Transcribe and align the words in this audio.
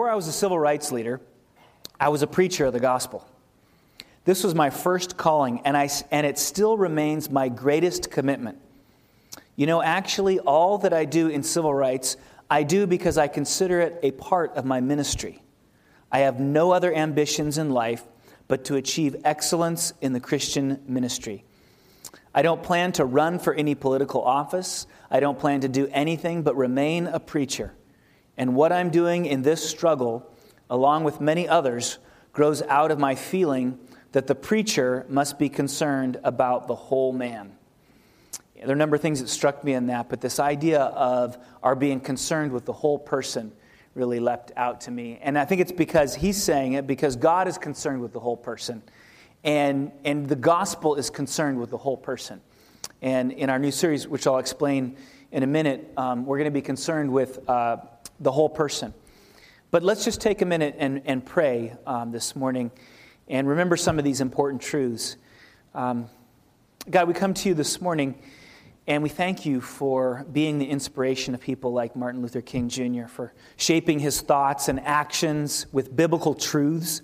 Before 0.00 0.10
I 0.10 0.14
was 0.14 0.28
a 0.28 0.32
civil 0.32 0.58
rights 0.58 0.92
leader, 0.92 1.20
I 2.00 2.08
was 2.08 2.22
a 2.22 2.26
preacher 2.26 2.64
of 2.64 2.72
the 2.72 2.80
gospel. 2.80 3.28
This 4.24 4.42
was 4.42 4.54
my 4.54 4.70
first 4.70 5.18
calling, 5.18 5.60
and, 5.66 5.76
I, 5.76 5.90
and 6.10 6.26
it 6.26 6.38
still 6.38 6.78
remains 6.78 7.28
my 7.28 7.50
greatest 7.50 8.10
commitment. 8.10 8.56
You 9.56 9.66
know, 9.66 9.82
actually, 9.82 10.38
all 10.38 10.78
that 10.78 10.94
I 10.94 11.04
do 11.04 11.28
in 11.28 11.42
civil 11.42 11.74
rights, 11.74 12.16
I 12.48 12.62
do 12.62 12.86
because 12.86 13.18
I 13.18 13.28
consider 13.28 13.82
it 13.82 14.00
a 14.02 14.12
part 14.12 14.54
of 14.54 14.64
my 14.64 14.80
ministry. 14.80 15.42
I 16.10 16.20
have 16.20 16.40
no 16.40 16.70
other 16.70 16.94
ambitions 16.94 17.58
in 17.58 17.68
life 17.68 18.02
but 18.48 18.64
to 18.64 18.76
achieve 18.76 19.16
excellence 19.22 19.92
in 20.00 20.14
the 20.14 20.20
Christian 20.20 20.82
ministry. 20.88 21.44
I 22.34 22.40
don't 22.40 22.62
plan 22.62 22.92
to 22.92 23.04
run 23.04 23.38
for 23.38 23.52
any 23.52 23.74
political 23.74 24.22
office. 24.22 24.86
I 25.10 25.20
don't 25.20 25.38
plan 25.38 25.60
to 25.60 25.68
do 25.68 25.88
anything 25.92 26.42
but 26.42 26.56
remain 26.56 27.06
a 27.06 27.20
preacher. 27.20 27.74
And 28.40 28.54
what 28.54 28.72
I'm 28.72 28.88
doing 28.88 29.26
in 29.26 29.42
this 29.42 29.62
struggle, 29.62 30.26
along 30.70 31.04
with 31.04 31.20
many 31.20 31.46
others, 31.46 31.98
grows 32.32 32.62
out 32.62 32.90
of 32.90 32.98
my 32.98 33.14
feeling 33.14 33.78
that 34.12 34.28
the 34.28 34.34
preacher 34.34 35.04
must 35.10 35.38
be 35.38 35.50
concerned 35.50 36.18
about 36.24 36.66
the 36.66 36.74
whole 36.74 37.12
man. 37.12 37.52
There 38.56 38.70
are 38.70 38.72
a 38.72 38.76
number 38.76 38.96
of 38.96 39.02
things 39.02 39.20
that 39.20 39.28
struck 39.28 39.62
me 39.62 39.74
in 39.74 39.88
that, 39.88 40.08
but 40.08 40.22
this 40.22 40.40
idea 40.40 40.80
of 40.80 41.36
our 41.62 41.74
being 41.74 42.00
concerned 42.00 42.50
with 42.50 42.64
the 42.64 42.72
whole 42.72 42.98
person 42.98 43.52
really 43.94 44.20
leapt 44.20 44.52
out 44.56 44.80
to 44.82 44.90
me. 44.90 45.18
And 45.20 45.38
I 45.38 45.44
think 45.44 45.60
it's 45.60 45.70
because 45.70 46.14
he's 46.14 46.42
saying 46.42 46.72
it 46.72 46.86
because 46.86 47.16
God 47.16 47.46
is 47.46 47.58
concerned 47.58 48.00
with 48.00 48.14
the 48.14 48.20
whole 48.20 48.38
person. 48.38 48.82
And, 49.44 49.92
and 50.06 50.26
the 50.26 50.34
gospel 50.34 50.94
is 50.94 51.10
concerned 51.10 51.60
with 51.60 51.68
the 51.68 51.78
whole 51.78 51.98
person. 51.98 52.40
And 53.02 53.32
in 53.32 53.50
our 53.50 53.58
new 53.58 53.70
series, 53.70 54.08
which 54.08 54.26
I'll 54.26 54.38
explain 54.38 54.96
in 55.30 55.42
a 55.42 55.46
minute, 55.46 55.92
um, 55.98 56.24
we're 56.24 56.38
going 56.38 56.46
to 56.46 56.50
be 56.50 56.62
concerned 56.62 57.12
with 57.12 57.46
uh, 57.46 57.76
the 58.20 58.30
whole 58.30 58.48
person. 58.48 58.94
But 59.70 59.82
let's 59.82 60.04
just 60.04 60.20
take 60.20 60.42
a 60.42 60.46
minute 60.46 60.76
and, 60.78 61.02
and 61.04 61.24
pray 61.24 61.74
um, 61.86 62.12
this 62.12 62.36
morning 62.36 62.70
and 63.28 63.48
remember 63.48 63.76
some 63.76 63.98
of 63.98 64.04
these 64.04 64.20
important 64.20 64.60
truths. 64.60 65.16
Um, 65.74 66.08
God, 66.88 67.08
we 67.08 67.14
come 67.14 67.34
to 67.34 67.48
you 67.48 67.54
this 67.54 67.80
morning 67.80 68.20
and 68.86 69.02
we 69.02 69.08
thank 69.08 69.46
you 69.46 69.60
for 69.60 70.26
being 70.32 70.58
the 70.58 70.68
inspiration 70.68 71.34
of 71.34 71.40
people 71.40 71.72
like 71.72 71.94
Martin 71.94 72.22
Luther 72.22 72.40
King 72.40 72.68
Jr., 72.68 73.06
for 73.06 73.32
shaping 73.56 74.00
his 74.00 74.20
thoughts 74.20 74.68
and 74.68 74.80
actions 74.80 75.66
with 75.70 75.94
biblical 75.94 76.34
truths 76.34 77.02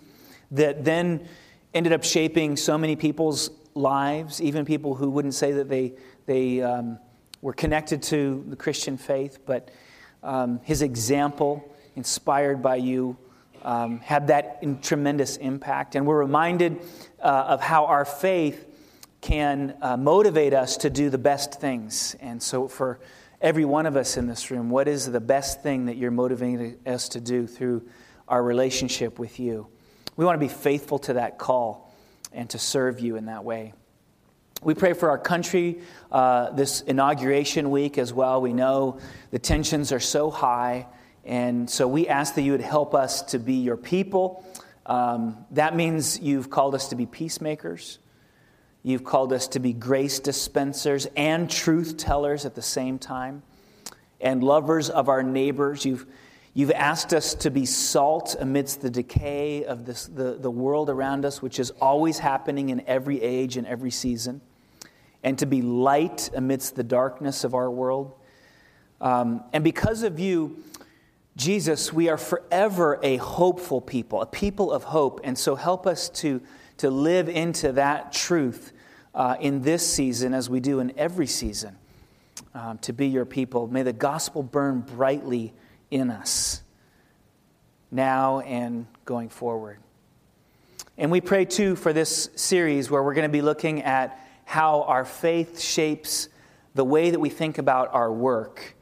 that 0.51 0.85
then 0.85 1.29
ended 1.75 1.93
up 1.93 2.03
shaping 2.03 2.57
so 2.57 2.77
many 2.77 2.97
people's 2.97 3.51
lives, 3.75 4.41
even 4.43 4.65
people 4.65 4.95
who 4.97 5.11
wouldn't 5.11 5.35
say 5.35 5.53
that 5.53 5.69
they, 5.69 5.95
they 6.25 6.63
um, 6.63 6.99
were 7.43 7.53
connected 7.53 8.03
to 8.03 8.45
the 8.49 8.57
Christian 8.57 8.97
faith, 8.97 9.39
but 9.47 9.71
um, 10.27 10.61
his 10.65 10.83
example, 10.83 11.65
inspired 11.95 12.63
by 12.63 12.77
you, 12.77 13.17
um, 13.63 14.01
had 14.01 14.27
that 14.27 14.83
tremendous 14.83 15.37
impact. 15.37 15.95
And 15.95 16.07
we're 16.07 16.19
reminded 16.19 16.81
uh, 17.23 17.45
of 17.49 17.61
how 17.61 17.87
our 17.87 18.05
faith 18.05 18.67
can 19.21 19.77
uh, 19.81 19.97
motivate 19.97 20.53
us 20.53 20.77
to 20.79 20.91
do 20.91 21.11
the 21.11 21.19
best 21.19 21.61
things. 21.61 22.17
And 22.21 22.43
so, 22.43 22.69
for 22.69 23.01
every 23.41 23.65
one 23.65 23.87
of 23.87 23.97
us 23.97 24.17
in 24.17 24.27
this 24.27 24.51
room, 24.51 24.69
what 24.69 24.89
is 24.89 25.11
the 25.11 25.21
best 25.21 25.63
thing 25.63 25.87
that 25.87 25.97
you're 25.97 26.11
motivating 26.11 26.77
us 26.87 27.09
to 27.11 27.21
do 27.21 27.47
through 27.47 27.89
our 28.29 28.43
relationship 28.43 29.19
with 29.19 29.41
you? 29.41 29.69
We 30.17 30.25
want 30.25 30.41
to 30.41 30.47
be 30.47 30.53
faithful 30.53 30.99
to 31.01 31.15
that 31.15 31.39
call 31.39 31.95
and 32.33 32.51
to 32.51 32.59
serve 32.59 33.01
you 33.01 33.17
in 33.17 33.27
that 33.27 33.45
way. 33.45 33.73
We 34.67 34.75
pray 34.75 34.95
for 34.95 35.11
our 35.11 35.19
country 35.19 35.79
uh, 36.11 36.51
this 36.51 36.81
inauguration 36.81 37.71
week 37.71 37.99
as 37.99 38.13
well. 38.13 38.41
We 38.41 38.53
know 38.53 38.99
the 39.31 39.39
tensions 39.39 39.93
are 39.93 40.01
so 40.01 40.29
high, 40.29 40.89
and 41.25 41.71
so 41.71 41.87
we 41.87 42.09
ask 42.09 42.35
that 42.35 42.43
you 42.43 42.51
would 42.51 42.61
help 42.61 42.93
us 42.93 43.23
to 43.31 43.39
be 43.39 43.53
your 43.53 43.77
people. 43.77 44.45
Um, 44.85 45.47
that 45.53 45.77
means 45.77 46.19
you've 46.19 46.51
called 46.51 46.75
us 46.75 46.89
to 46.89 46.97
be 46.97 47.07
peacemakers. 47.07 48.01
You've 48.83 49.05
called 49.05 49.33
us 49.33 49.47
to 49.49 49.61
be 49.61 49.73
grace 49.73 50.19
dispensers 50.19 51.07
and 51.17 51.49
truth 51.49 51.97
tellers 51.97 52.45
at 52.45 52.57
the 52.57 52.63
same 52.63 52.99
time, 52.99 53.45
and 54.21 54.43
lovers 54.43 54.91
of 54.91 55.09
our 55.09 55.23
neighbors. 55.23 55.85
You've, 55.85 56.07
you've 56.55 56.73
asked 56.73 57.15
us 57.15 57.35
to 57.35 57.53
be 57.53 57.67
salt 57.67 58.35
amidst 58.41 58.83
the 58.83 58.91
decay 58.91 59.65
of 59.65 59.85
this, 59.87 60.07
the, 60.07 60.35
the 60.41 60.51
world 60.51 60.91
around 60.91 61.25
us, 61.25 61.41
which 61.41 61.61
is 61.61 61.71
always 61.81 62.19
happening 62.19 62.71
in 62.71 62.81
every 62.89 63.23
age 63.23 63.57
and 63.57 63.65
every 63.65 63.93
season 63.93 64.41
and 65.23 65.39
to 65.39 65.47
be 65.47 65.63
light 65.63 66.31
amidst 66.35 66.77
the 66.77 66.85
darkness 66.85 67.45
of 67.45 67.55
our 67.55 67.71
world. 67.71 68.15
Um, 69.01 69.45
and 69.53 69.63
because 69.65 70.03
of 70.03 70.19
you, 70.19 70.63
Jesus, 71.37 71.93
we 71.93 72.09
are 72.09 72.17
forever 72.17 72.99
a 73.03 73.17
hopeful 73.19 73.81
people, 73.81 74.23
a 74.23 74.27
people 74.27 74.73
of 74.73 74.85
hope. 74.85 75.21
And 75.23 75.37
so 75.39 75.55
help 75.55 75.87
us 75.87 76.09
to, 76.11 76.41
to 76.79 76.91
live 76.91 77.29
into 77.29 77.73
that 77.73 78.13
truth 78.13 78.73
uh, 79.15 79.37
in 79.41 79.63
this 79.63 79.87
season 79.87 80.33
as 80.33 80.49
we 80.49 80.61
do 80.61 80.81
in 80.81 80.99
every 80.99 81.27
season 81.27 81.77
um, 82.55 82.79
to 82.79 82.93
be 82.93 83.09
your 83.09 83.27
people. 83.27 83.67
May 83.67 83.83
the 83.83 83.93
gospel 83.93 84.43
burn 84.43 84.81
brightly 84.81 85.53
in 85.91 86.11
us 86.11 86.63
now 87.91 88.41
and 88.41 88.87
going 89.05 89.29
forward. 89.29 89.79
And 90.99 91.11
we 91.11 91.21
pray 91.21 91.45
too 91.45 91.77
for 91.77 91.93
this 91.93 92.31
series 92.37 92.91
where 92.91 93.03
we're 93.03 93.15
going 93.15 93.29
to 93.29 93.33
be 93.33 93.43
looking 93.43 93.83
at 93.83 94.19
how 94.47 94.83
our 94.83 95.05
faith 95.05 95.61
shapes 95.61 96.29
the 96.77 96.85
way 96.85 97.11
that 97.11 97.19
we 97.19 97.29
think 97.29 97.59
about 97.59 97.93
our 97.93 98.13
work. 98.13 98.77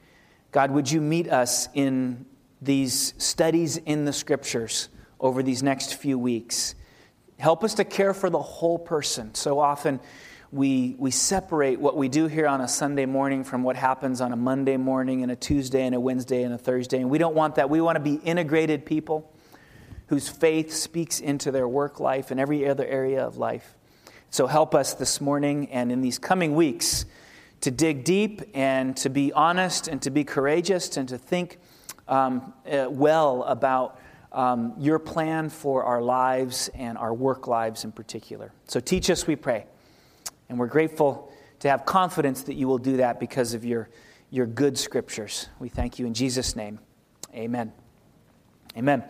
God, 0.52 0.70
would 0.70 0.91
you 0.91 1.00
meet 1.00 1.26
us 1.26 1.69
in 1.72 2.26
these 2.60 3.14
studies 3.16 3.78
in 3.78 4.04
the 4.04 4.12
scriptures 4.12 4.91
over 5.19 5.42
these 5.42 5.62
next 5.62 5.94
few 5.94 6.19
weeks? 6.19 6.75
Help 7.38 7.64
us 7.64 7.75
to 7.75 7.84
care 7.84 8.12
for 8.12 8.28
the 8.28 8.38
whole 8.38 8.78
person. 8.78 9.34
So 9.34 9.58
often 9.58 10.00
we, 10.52 10.97
we 10.98 11.10
separate 11.10 11.81
what 11.81 11.96
we 11.96 12.08
do 12.08 12.26
here 12.26 12.46
on 12.46 12.60
a 12.60 12.69
Sunday 12.69 13.06
morning 13.06 13.42
from 13.42 13.62
what 13.62 13.75
happens 13.75 14.20
on 14.20 14.32
a 14.32 14.36
Monday 14.36 14.76
morning 14.76 15.22
and 15.22 15.32
a 15.32 15.36
Tuesday 15.36 15.86
and 15.86 15.94
a 15.94 16.00
Wednesday 16.00 16.42
and 16.42 16.52
a 16.52 16.58
Thursday. 16.58 16.98
And 16.98 17.08
we 17.08 17.16
don't 17.16 17.34
want 17.34 17.54
that. 17.54 17.70
We 17.70 17.81
want 17.81 17.96
to 17.96 18.00
be 18.00 18.16
integrated 18.16 18.84
people 18.84 19.32
whose 20.08 20.28
faith 20.28 20.75
speaks 20.75 21.20
into 21.20 21.50
their 21.50 21.66
work 21.66 22.00
life 22.00 22.31
and 22.31 22.38
every 22.38 22.69
other 22.69 22.84
area 22.84 23.26
of 23.26 23.38
life. 23.38 23.78
So 24.34 24.48
help 24.48 24.74
us 24.74 24.94
this 24.94 25.20
morning 25.20 25.70
and 25.70 25.92
in 25.92 26.00
these 26.00 26.18
coming 26.18 26.56
weeks 26.56 27.04
to 27.60 27.70
dig 27.70 28.02
deep 28.02 28.42
and 28.52 28.96
to 28.96 29.08
be 29.08 29.32
honest 29.32 29.86
and 29.86 30.02
to 30.02 30.10
be 30.10 30.24
courageous 30.24 30.96
and 30.96 31.08
to 31.10 31.18
think 31.18 31.58
um, 32.08 32.52
uh, 32.68 32.88
well 32.90 33.44
about 33.44 34.00
um, 34.32 34.74
your 34.76 34.98
plan 34.98 35.50
for 35.50 35.84
our 35.84 36.02
lives 36.02 36.68
and 36.74 36.98
our 36.98 37.14
work 37.14 37.46
lives 37.46 37.84
in 37.84 37.92
particular. 37.92 38.50
So 38.66 38.80
teach 38.80 39.08
us, 39.08 39.24
we 39.24 39.36
pray. 39.36 39.66
And 40.48 40.58
we're 40.58 40.66
grateful 40.66 41.30
to 41.60 41.70
have 41.70 41.86
confidence 41.86 42.42
that 42.42 42.54
you 42.54 42.66
will 42.66 42.78
do 42.78 42.96
that 42.96 43.20
because 43.20 43.54
of 43.54 43.64
your, 43.64 43.88
your 44.30 44.46
good 44.46 44.76
scriptures. 44.76 45.48
We 45.60 45.68
thank 45.68 46.00
you 46.00 46.06
in 46.06 46.12
Jesus' 46.12 46.56
name. 46.56 46.80
Amen. 47.36 47.72
Amen. 48.76 49.04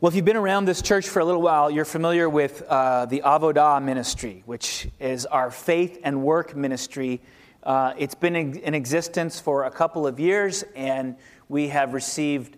Well, 0.00 0.10
if 0.10 0.14
you've 0.14 0.24
been 0.24 0.36
around 0.36 0.66
this 0.66 0.80
church 0.80 1.08
for 1.08 1.18
a 1.18 1.24
little 1.24 1.42
while, 1.42 1.72
you're 1.72 1.84
familiar 1.84 2.28
with 2.28 2.62
uh, 2.68 3.06
the 3.06 3.22
Avodah 3.24 3.82
ministry, 3.82 4.44
which 4.46 4.86
is 5.00 5.26
our 5.26 5.50
faith 5.50 5.98
and 6.04 6.22
work 6.22 6.54
ministry. 6.54 7.20
Uh, 7.64 7.94
it's 7.98 8.14
been 8.14 8.36
in 8.36 8.74
existence 8.74 9.40
for 9.40 9.64
a 9.64 9.72
couple 9.72 10.06
of 10.06 10.20
years, 10.20 10.62
and 10.76 11.16
we 11.48 11.66
have 11.66 11.94
received 11.94 12.56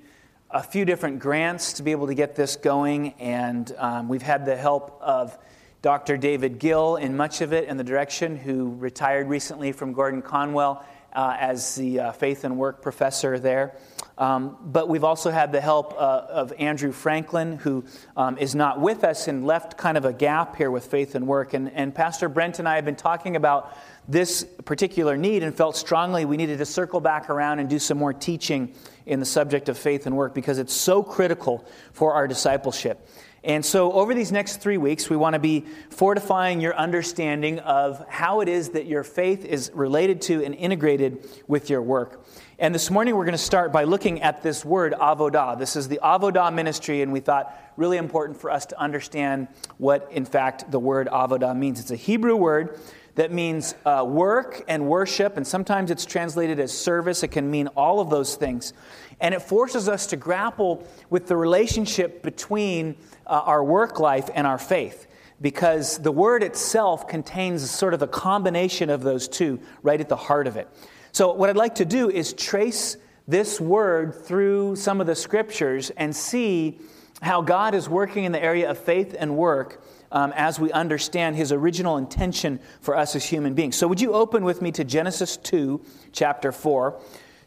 a 0.51 0.63
few 0.63 0.85
different 0.85 1.19
grants 1.19 1.73
to 1.73 1.83
be 1.83 1.93
able 1.93 2.09
to 2.09 2.15
get 2.15 2.37
this 2.37 2.57
going. 2.57 3.15
And 3.15 3.75
um, 3.79 4.11
we've 4.11 4.21
had 4.21 4.45
the 4.45 4.55
help 4.55 4.99
of 5.01 5.39
Dr. 5.81 6.19
David 6.19 6.59
Gill 6.59 6.97
in 6.97 7.17
much 7.17 7.41
of 7.41 7.55
it 7.55 7.69
in 7.69 7.79
the 7.79 7.85
direction, 7.85 8.37
who 8.37 8.75
retired 8.75 9.31
recently 9.31 9.73
from 9.73 9.95
Gordon 9.95 10.21
Conwell 10.21 10.85
uh, 11.13 11.37
as 11.39 11.75
the 11.75 12.01
uh, 12.01 12.13
faith 12.13 12.45
and 12.45 12.57
work 12.57 12.83
professor 12.83 13.39
there. 13.39 13.77
Um, 14.19 14.59
but 14.63 14.89
we've 14.89 15.05
also 15.05 15.31
had 15.31 15.51
the 15.51 15.63
help 15.63 15.95
uh, 15.95 16.27
of 16.29 16.53
Andrew 16.59 16.93
Franklin, 16.93 17.57
who 17.57 17.85
um, 18.17 18.37
is 18.37 18.55
not 18.55 18.79
with 18.79 19.03
us 19.03 19.29
and 19.29 19.47
left 19.47 19.79
kind 19.79 19.97
of 19.97 20.05
a 20.05 20.13
gap 20.13 20.57
here 20.57 20.71
with 20.71 20.87
faith 20.87 21.15
and 21.15 21.27
work. 21.27 21.55
And, 21.55 21.71
and 21.73 21.95
Pastor 21.95 22.29
Brent 22.29 22.59
and 22.59 22.69
I 22.69 22.77
have 22.77 22.85
been 22.85 22.97
talking 22.97 23.35
about 23.35 23.75
this 24.07 24.45
particular 24.65 25.17
need 25.17 25.43
and 25.43 25.55
felt 25.55 25.77
strongly 25.77 26.25
we 26.25 26.37
needed 26.37 26.59
to 26.59 26.67
circle 26.67 27.01
back 27.01 27.31
around 27.31 27.61
and 27.61 27.71
do 27.71 27.79
some 27.79 27.97
more 27.97 28.13
teaching 28.13 28.75
in 29.07 29.21
the 29.21 29.27
subject 29.27 29.69
of 29.69 29.79
faith 29.79 30.07
and 30.07 30.17
work 30.17 30.35
because 30.35 30.59
it's 30.59 30.75
so 30.75 31.03
critical 31.03 31.65
for 31.93 32.13
our 32.13 32.29
discipleship. 32.29 33.09
And 33.43 33.65
so, 33.65 33.93
over 33.93 34.13
these 34.13 34.31
next 34.31 34.59
three 34.59 34.77
weeks, 34.77 35.09
we 35.09 35.17
want 35.17 35.33
to 35.33 35.39
be 35.39 35.65
fortifying 35.89 36.61
your 36.61 36.77
understanding 36.77 37.59
of 37.61 38.05
how 38.07 38.41
it 38.41 38.49
is 38.49 38.71
that 38.71 38.85
your 38.85 39.03
faith 39.03 39.47
is 39.47 39.71
related 39.73 40.21
to 40.23 40.45
and 40.45 40.55
integrated 40.55 41.27
with 41.49 41.71
your 41.71 41.81
work. 41.81 42.23
And 42.59 42.75
this 42.75 42.91
morning, 42.91 43.17
we're 43.17 43.25
going 43.25 43.33
to 43.33 43.39
start 43.39 43.73
by 43.73 43.85
looking 43.85 44.21
at 44.21 44.43
this 44.43 44.63
word, 44.63 44.93
avodah. 44.93 45.59
This 45.59 45.75
is 45.75 45.89
the 45.89 45.99
avodah 46.03 46.53
ministry, 46.53 47.01
and 47.01 47.13
we 47.13 47.21
thought 47.21 47.59
really 47.79 47.97
important 47.97 48.39
for 48.39 48.51
us 48.51 48.67
to 48.67 48.79
understand 48.79 49.49
what, 49.79 50.07
in 50.13 50.27
fact, 50.27 50.71
the 50.71 50.79
word 50.79 51.09
avodah 51.09 51.57
means. 51.57 51.81
It's 51.81 51.91
a 51.91 51.97
Hebrew 51.97 52.37
word 52.37 52.79
that 53.15 53.33
means 53.33 53.75
uh, 53.87 54.05
work 54.07 54.63
and 54.69 54.87
worship, 54.87 55.39
and 55.39 55.47
sometimes 55.47 55.91
it's 55.91 56.05
translated 56.05 56.61
as 56.61 56.77
service. 56.77 57.23
It 57.23 57.29
can 57.29 57.51
mean 57.51 57.69
all 57.69 58.01
of 58.01 58.11
those 58.11 58.35
things. 58.37 58.75
And 59.21 59.35
it 59.35 59.43
forces 59.43 59.89
us 59.89 60.07
to 60.09 60.17
grapple 60.17 60.87
with 61.11 61.27
the 61.27 61.37
relationship 61.37 62.23
between 62.23 62.97
uh, 63.27 63.43
our 63.45 63.63
work 63.63 64.01
life 64.01 64.31
and 64.35 64.47
our 64.47 64.59
faith 64.59 65.07
because 65.41 65.99
the 65.99 66.13
word 66.13 66.43
itself 66.43 67.09
contains 67.09 67.69
sort 67.71 67.95
of 67.95 68.03
a 68.03 68.07
combination 68.07 68.91
of 68.91 69.03
those 69.03 69.29
two 69.29 69.61
right 69.83 70.01
at 70.01 70.09
the 70.09 70.17
heart 70.17 70.47
of 70.47 70.57
it. 70.57 70.69
So, 71.13 71.33
what 71.33 71.51
I'd 71.51 71.57
like 71.57 71.77
to 71.77 71.85
do 71.85 72.11
is 72.11 72.33
trace 72.33 72.97
this 73.27 73.61
word 73.61 74.15
through 74.15 74.77
some 74.77 75.01
of 75.01 75.07
the 75.07 75.15
scriptures 75.15 75.91
and 75.91 76.15
see 76.15 76.79
how 77.23 77.43
God 77.43 77.75
is 77.75 77.89
working 77.89 78.25
in 78.25 78.33
the 78.33 78.43
area 78.43 78.71
of 78.71 78.79
faith 78.79 79.15
and 79.19 79.37
work 79.37 79.85
um, 80.13 80.33
as 80.35 80.59
we 80.59 80.73
understand 80.73 81.37
his 81.37 81.53
original 81.53 81.97
intention 81.97 82.61
for 82.81 82.97
us 82.97 83.15
as 83.15 83.25
human 83.25 83.55
beings. 83.55 83.77
So, 83.77 83.87
would 83.89 84.01
you 84.01 84.13
open 84.13 84.45
with 84.45 84.63
me 84.63 84.73
to 84.73 84.85
Genesis 84.85 85.37
2, 85.39 85.81
chapter 86.13 86.53
4? 86.53 87.01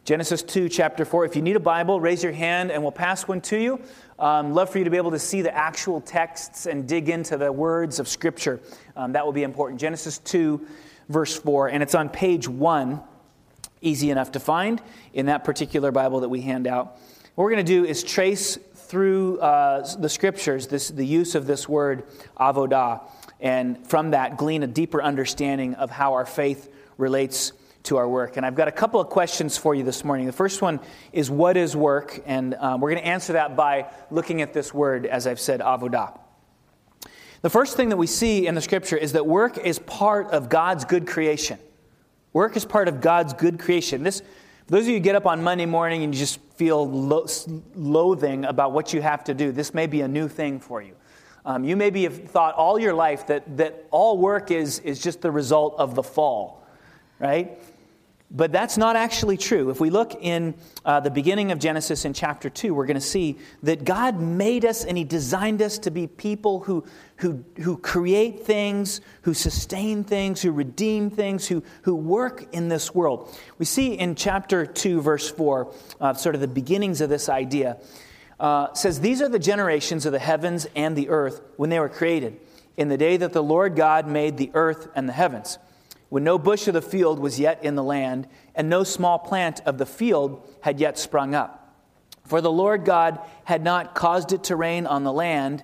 Genesis 0.05 0.44
2, 0.44 0.67
chapter 0.67 1.05
4. 1.05 1.23
If 1.23 1.38
you 1.38 1.41
need 1.41 1.55
a 1.55 1.61
Bible, 1.61 2.01
raise 2.01 2.21
your 2.23 2.33
hand 2.33 2.71
and 2.71 2.81
we'll 2.81 2.91
pass 2.91 3.25
one 3.25 3.39
to 3.39 3.57
you. 3.57 3.79
Um, 4.19 4.53
love 4.53 4.69
for 4.69 4.77
you 4.77 4.83
to 4.83 4.89
be 4.89 4.97
able 4.97 5.11
to 5.11 5.19
see 5.19 5.41
the 5.41 5.55
actual 5.55 6.01
texts 6.01 6.65
and 6.65 6.85
dig 6.85 7.07
into 7.07 7.38
the 7.38 7.50
words 7.50 8.00
of 8.00 8.09
Scripture. 8.09 8.59
Um, 8.97 9.13
that 9.13 9.25
will 9.25 9.31
be 9.31 9.44
important. 9.44 9.79
Genesis 9.79 10.17
2, 10.17 10.67
verse 11.07 11.38
4, 11.38 11.69
and 11.69 11.81
it's 11.81 11.95
on 11.95 12.09
page 12.09 12.50
1, 12.50 13.01
easy 13.79 14.11
enough 14.11 14.33
to 14.33 14.41
find 14.41 14.81
in 15.13 15.27
that 15.27 15.45
particular 15.45 15.89
Bible 15.94 16.19
that 16.19 16.29
we 16.29 16.41
hand 16.41 16.67
out. 16.67 16.97
What 17.35 17.45
we're 17.45 17.51
going 17.51 17.65
to 17.65 17.71
do 17.71 17.85
is 17.85 18.03
trace 18.03 18.57
through 18.75 19.39
uh, 19.39 19.88
the 19.99 20.09
Scriptures 20.09 20.67
this, 20.67 20.89
the 20.89 21.06
use 21.06 21.33
of 21.33 21.47
this 21.47 21.69
word, 21.69 22.03
avodah, 22.38 23.03
and 23.39 23.88
from 23.88 24.11
that 24.11 24.35
glean 24.35 24.63
a 24.63 24.67
deeper 24.67 25.01
understanding 25.01 25.75
of 25.75 25.91
how 25.91 26.15
our 26.15 26.25
faith 26.25 26.69
relates 26.97 27.53
to 27.83 27.97
our 27.97 28.07
work. 28.07 28.38
And 28.38 28.45
I've 28.45 28.56
got 28.56 28.68
a 28.68 28.71
couple 28.71 29.00
of 29.00 29.09
questions 29.09 29.57
for 29.57 29.75
you 29.75 29.83
this 29.83 30.03
morning. 30.03 30.25
The 30.25 30.31
first 30.31 30.62
one 30.62 30.80
is 31.12 31.30
what 31.30 31.57
is 31.57 31.75
work? 31.75 32.21
And 32.25 32.56
um, 32.56 32.81
we're 32.81 32.91
going 32.91 33.03
to 33.03 33.07
answer 33.07 33.33
that 33.33 33.56
by 33.56 33.88
looking 34.09 34.41
at 34.41 34.53
this 34.53 34.74
word, 34.74 35.06
as 35.06 35.27
I've 35.27 35.39
said, 35.39 35.59
avodah. 35.59 36.18
The 37.41 37.50
first 37.50 37.75
thing 37.75 37.89
that 37.89 37.97
we 37.97 38.07
see 38.07 38.47
in 38.47 38.56
the 38.56 38.62
scripture 38.62 38.95
is 38.95 39.12
that 39.13 39.27
work 39.27 39.57
is 39.57 39.77
part 39.80 40.31
of 40.31 40.47
God's 40.47 40.85
good 40.85 41.06
creation. 41.06 41.59
Work 42.31 42.56
is 42.56 42.63
part 42.63 42.88
of 42.88 43.01
God's 43.01 43.33
good 43.33 43.59
creation. 43.59 44.01
This, 44.01 44.21
those 44.68 44.83
of 44.83 44.88
you 44.88 44.94
who 44.94 45.00
get 45.01 45.15
up 45.15 45.25
on 45.25 45.44
Monday 45.44 45.65
morning 45.65 46.03
and 46.03 46.15
you 46.15 46.19
just 46.19 46.39
feel 46.56 46.89
lo- 46.89 47.27
loathing 47.75 48.45
about 48.45 48.71
what 48.71 48.94
you 48.94 49.01
have 49.01 49.25
to 49.25 49.33
do, 49.33 49.51
this 49.51 49.74
may 49.74 49.88
be 49.88 50.00
a 50.01 50.07
new 50.07 50.30
thing 50.30 50.59
for 50.62 50.81
you. 50.81 50.95
Um, 51.45 51.65
you 51.65 51.75
maybe 51.75 52.03
have 52.03 52.30
thought 52.30 52.56
all 52.56 52.80
your 52.80 52.94
life 52.94 53.27
that, 53.27 53.57
that 53.57 53.88
all 53.91 54.18
work 54.18 54.50
is, 54.50 54.80
is 54.80 55.00
just 55.00 55.21
the 55.21 55.30
result 55.30 55.75
of 55.77 55.95
the 55.95 56.03
fall, 56.03 56.65
right? 57.19 57.59
But 58.35 58.51
that's 58.51 58.77
not 58.77 58.95
actually 58.95 59.37
true. 59.37 59.69
If 59.69 59.79
we 59.79 59.91
look 59.91 60.15
in 60.19 60.55
uh, 60.83 60.99
the 61.01 61.11
beginning 61.11 61.51
of 61.51 61.59
Genesis 61.59 62.03
in 62.03 62.13
chapter 62.13 62.49
2, 62.49 62.73
we're 62.73 62.87
going 62.87 62.95
to 62.95 63.01
see 63.01 63.37
that 63.61 63.85
God 63.85 64.19
made 64.19 64.65
us 64.65 64.83
and 64.83 64.97
He 64.97 65.03
designed 65.03 65.61
us 65.61 65.77
to 65.79 65.91
be 65.91 66.07
people 66.07 66.61
who, 66.61 66.83
who, 67.17 67.43
who 67.61 67.77
create 67.77 68.43
things, 68.43 69.01
who 69.21 69.35
sustain 69.35 70.03
things, 70.03 70.41
who 70.41 70.51
redeem 70.51 71.11
things, 71.11 71.47
who, 71.47 71.61
who 71.83 71.93
work 71.93 72.47
in 72.53 72.69
this 72.69 72.95
world. 72.95 73.37
We 73.59 73.65
see 73.65 73.93
in 73.93 74.15
chapter 74.15 74.65
2, 74.65 75.01
verse 75.01 75.29
4, 75.29 75.71
uh, 76.01 76.13
sort 76.15 76.33
of 76.33 76.41
the 76.41 76.47
beginnings 76.47 77.01
of 77.01 77.09
this 77.11 77.29
idea. 77.29 77.77
Uh, 78.39 78.73
says, 78.73 78.99
These 78.99 79.21
are 79.21 79.29
the 79.29 79.37
generations 79.37 80.07
of 80.07 80.11
the 80.11 80.17
heavens 80.17 80.65
and 80.75 80.95
the 80.95 81.09
earth 81.09 81.41
when 81.57 81.69
they 81.69 81.79
were 81.79 81.87
created, 81.87 82.39
in 82.77 82.89
the 82.89 82.97
day 82.97 83.15
that 83.15 83.31
the 83.31 83.43
Lord 83.43 83.75
God 83.75 84.07
made 84.07 84.37
the 84.37 84.49
earth 84.55 84.89
and 84.95 85.07
the 85.07 85.13
heavens 85.13 85.59
when 86.13 86.24
no 86.24 86.38
bush 86.38 86.68
of 86.68 86.75
the 86.75 86.81
field 86.83 87.18
was 87.18 87.39
yet 87.39 87.63
in 87.63 87.74
the 87.74 87.81
land, 87.83 88.27
and 88.54 88.69
no 88.69 88.83
small 88.83 89.18
plant 89.18 89.62
of 89.65 89.80
the 89.80 89.86
field 89.88 90.48
had 90.62 90.80
yet 90.80 91.00
sprung 91.00 91.33
up. 91.33 91.75
For 92.24 92.39
the 92.39 92.51
Lord 92.51 92.86
God 92.86 93.18
had 93.45 93.63
not 93.63 93.95
caused 93.95 94.31
it 94.31 94.44
to 94.44 94.56
rain 94.56 94.86
on 94.86 95.04
the 95.04 95.12
land, 95.12 95.63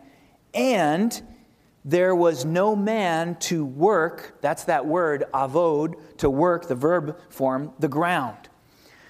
and 0.55 1.21
there 1.85 2.15
was 2.15 2.45
no 2.45 2.75
man 2.75 3.35
to 3.41 3.63
work, 3.63 4.39
that's 4.41 4.63
that 4.63 4.87
word, 4.87 5.25
avod, 5.35 5.93
to 6.17 6.31
work, 6.31 6.67
the 6.67 6.73
verb 6.73 7.19
form, 7.29 7.71
the 7.77 7.87
ground. 7.87 8.49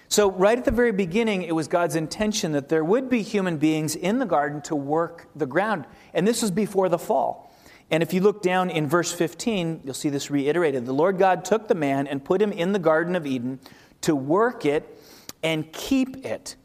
So, 0.10 0.32
right 0.32 0.58
at 0.58 0.66
the 0.66 0.72
very 0.72 0.92
beginning, 0.92 1.44
it 1.44 1.56
was 1.56 1.70
God's 1.70 1.96
intention 1.96 2.52
that 2.52 2.68
there 2.68 2.84
would 2.84 3.10
be 3.10 3.22
human 3.22 3.56
beings 3.56 3.96
in 3.96 4.20
the 4.20 4.26
garden 4.26 4.62
to 4.64 4.76
work 4.76 5.30
the 5.38 5.46
ground. 5.46 5.86
And 6.14 6.28
this 6.28 6.42
was 6.42 6.52
before 6.52 6.90
the 6.90 7.00
fall. 7.00 7.49
And 7.92 8.04
if 8.04 8.14
you 8.14 8.22
look 8.22 8.42
down 8.42 8.70
in 8.70 8.88
verse 8.88 9.12
15, 9.12 9.82
you'll 9.84 9.94
see 9.94 10.10
this 10.10 10.30
reiterated. 10.30 10.86
The 10.86 10.94
Lord 10.94 11.18
God 11.18 11.44
took 11.44 11.68
the 11.68 11.76
man 11.76 12.08
and 12.08 12.24
put 12.24 12.42
him 12.42 12.52
in 12.52 12.72
the 12.72 12.80
Garden 12.80 13.16
of 13.16 13.26
Eden 13.26 13.60
to 14.02 14.16
work 14.16 14.66
it 14.66 15.02
and 15.42 15.72
keep 15.74 16.26
it. 16.26 16.56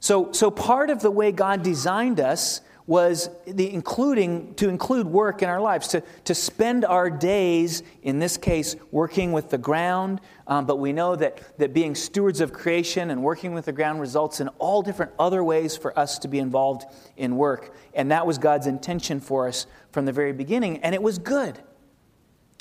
So, 0.00 0.32
so 0.32 0.50
part 0.50 0.90
of 0.90 1.00
the 1.00 1.10
way 1.10 1.32
God 1.32 1.62
designed 1.62 2.20
us 2.20 2.60
was 2.88 3.28
the 3.46 3.70
including 3.70 4.54
to 4.54 4.70
include 4.70 5.06
work 5.06 5.42
in 5.42 5.48
our 5.50 5.60
lives 5.60 5.88
to, 5.88 6.02
to 6.24 6.34
spend 6.34 6.86
our 6.86 7.10
days 7.10 7.82
in 8.02 8.18
this 8.18 8.38
case 8.38 8.76
working 8.90 9.30
with 9.30 9.50
the 9.50 9.58
ground 9.58 10.22
um, 10.46 10.64
but 10.64 10.76
we 10.76 10.90
know 10.90 11.14
that, 11.14 11.58
that 11.58 11.74
being 11.74 11.94
stewards 11.94 12.40
of 12.40 12.50
creation 12.50 13.10
and 13.10 13.22
working 13.22 13.52
with 13.52 13.66
the 13.66 13.72
ground 13.72 14.00
results 14.00 14.40
in 14.40 14.48
all 14.58 14.80
different 14.80 15.12
other 15.18 15.44
ways 15.44 15.76
for 15.76 15.96
us 15.98 16.18
to 16.18 16.28
be 16.28 16.38
involved 16.38 16.86
in 17.18 17.36
work 17.36 17.76
and 17.92 18.10
that 18.10 18.26
was 18.26 18.38
god's 18.38 18.66
intention 18.66 19.20
for 19.20 19.46
us 19.46 19.66
from 19.92 20.04
the 20.04 20.12
very 20.12 20.32
beginning 20.32 20.78
and 20.78 20.94
it 20.94 21.02
was 21.02 21.18
good 21.18 21.58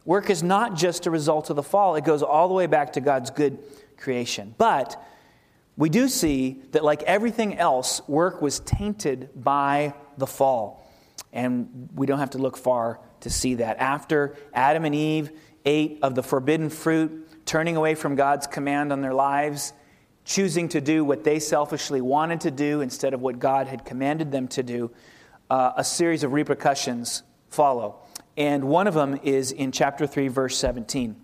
work 0.05 0.29
is 0.29 0.41
not 0.41 0.75
just 0.75 1.05
a 1.05 1.11
result 1.11 1.49
of 1.49 1.55
the 1.55 1.63
fall 1.63 1.95
it 1.95 2.03
goes 2.03 2.23
all 2.23 2.47
the 2.47 2.53
way 2.53 2.67
back 2.67 2.93
to 2.93 3.01
god's 3.01 3.29
good 3.29 3.59
creation 3.97 4.53
but 4.57 5.01
we 5.77 5.89
do 5.89 6.09
see 6.09 6.63
that, 6.71 6.83
like 6.83 7.03
everything 7.03 7.57
else, 7.57 8.01
work 8.07 8.41
was 8.41 8.59
tainted 8.61 9.29
by 9.35 9.93
the 10.17 10.25
fall. 10.25 10.83
And 11.31 11.89
we 11.93 12.07
don't 12.07 12.17
have 12.17 12.31
to 12.31 12.39
look 12.39 12.57
far 12.57 12.99
to 13.21 13.29
see 13.29 13.55
that. 13.55 13.77
After 13.77 14.35
Adam 14.53 14.85
and 14.85 14.95
Eve 14.95 15.31
ate 15.65 15.99
of 16.01 16.15
the 16.15 16.23
forbidden 16.23 16.71
fruit, 16.71 17.45
turning 17.45 17.77
away 17.77 17.93
from 17.93 18.15
God's 18.15 18.47
command 18.47 18.91
on 18.91 19.01
their 19.01 19.13
lives, 19.13 19.73
choosing 20.25 20.67
to 20.69 20.81
do 20.81 21.05
what 21.05 21.23
they 21.23 21.39
selfishly 21.39 22.01
wanted 22.01 22.41
to 22.41 22.51
do 22.51 22.81
instead 22.81 23.13
of 23.13 23.21
what 23.21 23.37
God 23.37 23.67
had 23.67 23.85
commanded 23.85 24.31
them 24.31 24.47
to 24.49 24.63
do, 24.63 24.91
uh, 25.49 25.73
a 25.77 25.83
series 25.83 26.23
of 26.23 26.33
repercussions 26.33 27.23
follow. 27.49 27.99
And 28.35 28.65
one 28.65 28.87
of 28.87 28.93
them 28.93 29.19
is 29.23 29.51
in 29.51 29.71
chapter 29.71 30.05
3, 30.05 30.27
verse 30.27 30.57
17. 30.57 31.15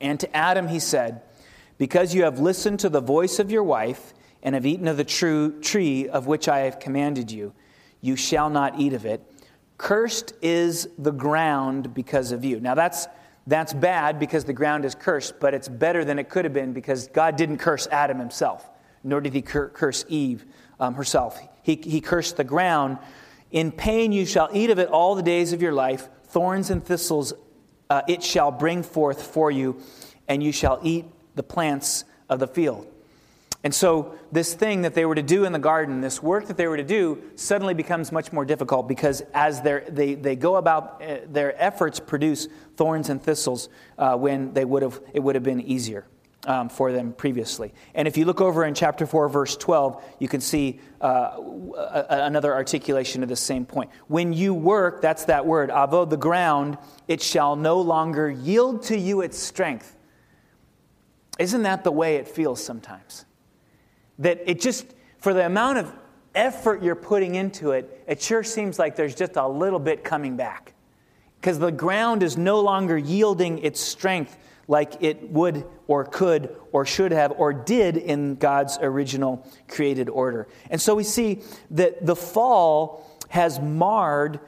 And 0.00 0.20
to 0.20 0.36
Adam 0.36 0.68
he 0.68 0.80
said, 0.80 1.22
because 1.78 2.14
you 2.14 2.24
have 2.24 2.38
listened 2.38 2.80
to 2.80 2.88
the 2.88 3.00
voice 3.00 3.38
of 3.38 3.50
your 3.50 3.62
wife 3.62 4.14
and 4.42 4.54
have 4.54 4.66
eaten 4.66 4.88
of 4.88 4.96
the 4.96 5.04
true 5.04 5.60
tree 5.60 6.08
of 6.08 6.26
which 6.26 6.48
I 6.48 6.60
have 6.60 6.78
commanded 6.78 7.30
you, 7.30 7.52
you 8.00 8.16
shall 8.16 8.50
not 8.50 8.78
eat 8.78 8.92
of 8.92 9.06
it. 9.06 9.22
Cursed 9.78 10.34
is 10.42 10.88
the 10.98 11.12
ground 11.12 11.94
because 11.94 12.32
of 12.32 12.44
you. 12.44 12.60
Now 12.60 12.74
that's 12.74 13.08
that's 13.46 13.74
bad 13.74 14.18
because 14.18 14.44
the 14.44 14.52
ground 14.52 14.84
is 14.84 14.94
cursed, 14.94 15.38
but 15.38 15.52
it's 15.52 15.68
better 15.68 16.04
than 16.04 16.18
it 16.18 16.30
could 16.30 16.44
have 16.44 16.54
been 16.54 16.72
because 16.72 17.08
God 17.08 17.36
didn't 17.36 17.58
curse 17.58 17.86
Adam 17.88 18.18
himself, 18.18 18.70
nor 19.02 19.20
did 19.20 19.34
he 19.34 19.42
cur- 19.42 19.68
curse 19.68 20.04
Eve 20.08 20.46
um, 20.80 20.94
herself. 20.94 21.38
He, 21.62 21.76
he 21.76 22.00
cursed 22.00 22.36
the 22.36 22.44
ground. 22.44 22.98
In 23.54 23.70
pain 23.70 24.10
you 24.10 24.26
shall 24.26 24.50
eat 24.52 24.70
of 24.70 24.80
it 24.80 24.88
all 24.88 25.14
the 25.14 25.22
days 25.22 25.52
of 25.52 25.62
your 25.62 25.72
life. 25.72 26.08
Thorns 26.26 26.70
and 26.70 26.84
thistles 26.84 27.32
uh, 27.88 28.02
it 28.08 28.20
shall 28.20 28.50
bring 28.50 28.82
forth 28.82 29.22
for 29.22 29.48
you, 29.48 29.80
and 30.26 30.42
you 30.42 30.50
shall 30.50 30.80
eat 30.82 31.04
the 31.36 31.44
plants 31.44 32.04
of 32.28 32.40
the 32.40 32.48
field. 32.48 32.90
And 33.62 33.72
so, 33.72 34.18
this 34.32 34.54
thing 34.54 34.82
that 34.82 34.94
they 34.94 35.04
were 35.04 35.14
to 35.14 35.22
do 35.22 35.44
in 35.44 35.52
the 35.52 35.60
garden, 35.60 36.00
this 36.00 36.20
work 36.20 36.48
that 36.48 36.56
they 36.56 36.66
were 36.66 36.76
to 36.76 36.84
do, 36.84 37.22
suddenly 37.36 37.74
becomes 37.74 38.10
much 38.10 38.32
more 38.32 38.44
difficult 38.44 38.88
because 38.88 39.22
as 39.32 39.62
they, 39.62 40.14
they 40.16 40.34
go 40.34 40.56
about 40.56 41.00
uh, 41.00 41.18
their 41.28 41.54
efforts 41.62 42.00
produce 42.00 42.48
thorns 42.76 43.08
and 43.08 43.22
thistles 43.22 43.68
uh, 43.98 44.16
when 44.16 44.52
they 44.52 44.64
would 44.64 44.82
have, 44.82 45.00
it 45.14 45.20
would 45.20 45.36
have 45.36 45.44
been 45.44 45.60
easier 45.60 46.04
um, 46.46 46.68
for 46.68 46.92
them 46.92 47.12
previously. 47.12 47.72
And 47.94 48.06
if 48.06 48.16
you 48.16 48.24
look 48.24 48.40
over 48.40 48.64
in 48.64 48.74
chapter 48.74 49.06
4, 49.06 49.28
verse 49.28 49.56
12, 49.56 50.02
you 50.18 50.28
can 50.28 50.40
see 50.40 50.80
uh, 51.00 52.04
another 52.08 52.54
articulation 52.54 53.22
of 53.22 53.28
the 53.28 53.36
same 53.36 53.66
point. 53.66 53.90
When 54.08 54.32
you 54.32 54.54
work, 54.54 55.00
that's 55.00 55.24
that 55.26 55.46
word, 55.46 55.70
avo, 55.70 56.08
the 56.08 56.16
ground, 56.16 56.78
it 57.08 57.22
shall 57.22 57.56
no 57.56 57.80
longer 57.80 58.30
yield 58.30 58.82
to 58.84 58.98
you 58.98 59.20
its 59.20 59.38
strength. 59.38 59.96
Isn't 61.38 61.62
that 61.62 61.84
the 61.84 61.92
way 61.92 62.16
it 62.16 62.28
feels 62.28 62.62
sometimes? 62.62 63.24
That 64.18 64.42
it 64.46 64.60
just, 64.60 64.86
for 65.18 65.34
the 65.34 65.44
amount 65.44 65.78
of 65.78 65.92
effort 66.34 66.82
you're 66.82 66.94
putting 66.94 67.34
into 67.34 67.72
it, 67.72 68.04
it 68.06 68.22
sure 68.22 68.42
seems 68.42 68.78
like 68.78 68.96
there's 68.96 69.14
just 69.14 69.36
a 69.36 69.46
little 69.46 69.78
bit 69.78 70.04
coming 70.04 70.36
back. 70.36 70.74
Because 71.40 71.58
the 71.58 71.72
ground 71.72 72.22
is 72.22 72.38
no 72.38 72.60
longer 72.60 72.96
yielding 72.96 73.58
its 73.58 73.80
strength 73.80 74.38
like 74.68 75.02
it 75.02 75.30
would 75.30 75.64
or 75.86 76.04
could 76.04 76.54
or 76.72 76.86
should 76.86 77.12
have 77.12 77.32
or 77.32 77.52
did 77.52 77.96
in 77.96 78.36
God's 78.36 78.78
original 78.80 79.46
created 79.68 80.08
order. 80.08 80.48
And 80.70 80.80
so 80.80 80.94
we 80.94 81.04
see 81.04 81.42
that 81.70 82.04
the 82.04 82.16
fall 82.16 83.10
has 83.28 83.60
marred 83.60 84.40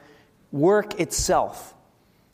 work 0.51 0.99
itself, 0.99 1.75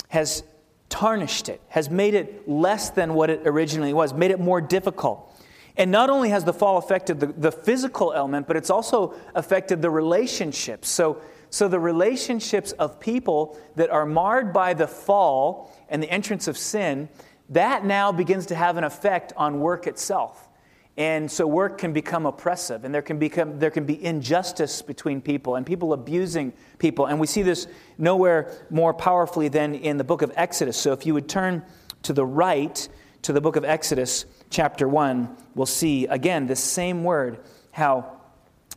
has 0.09 0.43
tarnished 0.89 1.49
it, 1.49 1.59
has 1.69 1.89
made 1.89 2.13
it 2.13 2.47
less 2.47 2.91
than 2.91 3.15
what 3.15 3.29
it 3.29 3.41
originally 3.45 3.93
was, 3.93 4.13
made 4.13 4.31
it 4.31 4.39
more 4.39 4.61
difficult. 4.61 5.29
And 5.75 5.89
not 5.89 6.09
only 6.09 6.29
has 6.29 6.43
the 6.43 6.53
fall 6.53 6.77
affected 6.77 7.19
the, 7.19 7.27
the 7.27 7.51
physical 7.51 8.13
element, 8.13 8.47
but 8.47 8.55
it's 8.55 8.69
also 8.69 9.15
affected 9.33 9.81
the 9.81 9.89
relationships. 9.89 10.87
So, 10.87 11.19
so 11.49 11.67
the 11.67 11.79
relationships 11.79 12.73
of 12.73 12.99
people 12.99 13.59
that 13.75 13.89
are 13.89 14.05
marred 14.05 14.53
by 14.53 14.75
the 14.75 14.87
fall 14.87 15.75
and 15.89 16.01
the 16.01 16.09
entrance 16.11 16.47
of 16.47 16.57
sin, 16.57 17.09
that 17.53 17.85
now 17.85 18.11
begins 18.11 18.47
to 18.47 18.55
have 18.55 18.77
an 18.77 18.83
effect 18.83 19.33
on 19.37 19.59
work 19.59 19.87
itself. 19.87 20.49
And 20.95 21.31
so 21.31 21.47
work 21.47 21.79
can 21.79 21.91
become 21.91 22.27
oppressive, 22.27 22.85
and 22.85 22.93
there 22.93 23.01
can, 23.01 23.17
become, 23.17 23.57
there 23.57 23.71
can 23.71 23.83
be 23.85 24.03
injustice 24.03 24.83
between 24.83 25.21
people, 25.21 25.55
and 25.55 25.65
people 25.65 25.91
abusing 25.91 26.53
people. 26.77 27.07
And 27.07 27.19
we 27.19 27.25
see 27.25 27.41
this 27.41 27.65
nowhere 27.97 28.67
more 28.69 28.93
powerfully 28.93 29.47
than 29.47 29.73
in 29.73 29.97
the 29.97 30.03
book 30.03 30.21
of 30.21 30.31
Exodus. 30.35 30.77
So 30.77 30.93
if 30.93 31.07
you 31.07 31.15
would 31.15 31.27
turn 31.27 31.63
to 32.03 32.13
the 32.13 32.25
right 32.25 32.87
to 33.23 33.33
the 33.33 33.41
book 33.41 33.55
of 33.55 33.65
Exodus, 33.65 34.25
chapter 34.51 34.87
1, 34.87 35.35
we'll 35.55 35.65
see 35.65 36.05
again 36.07 36.45
this 36.45 36.59
same 36.59 37.03
word, 37.03 37.39
how 37.71 38.19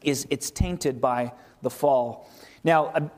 is 0.02 0.26
it's 0.30 0.50
tainted 0.50 1.00
by 1.00 1.33
the 1.62 1.71
fall. 1.71 2.30
Now, 2.64 3.11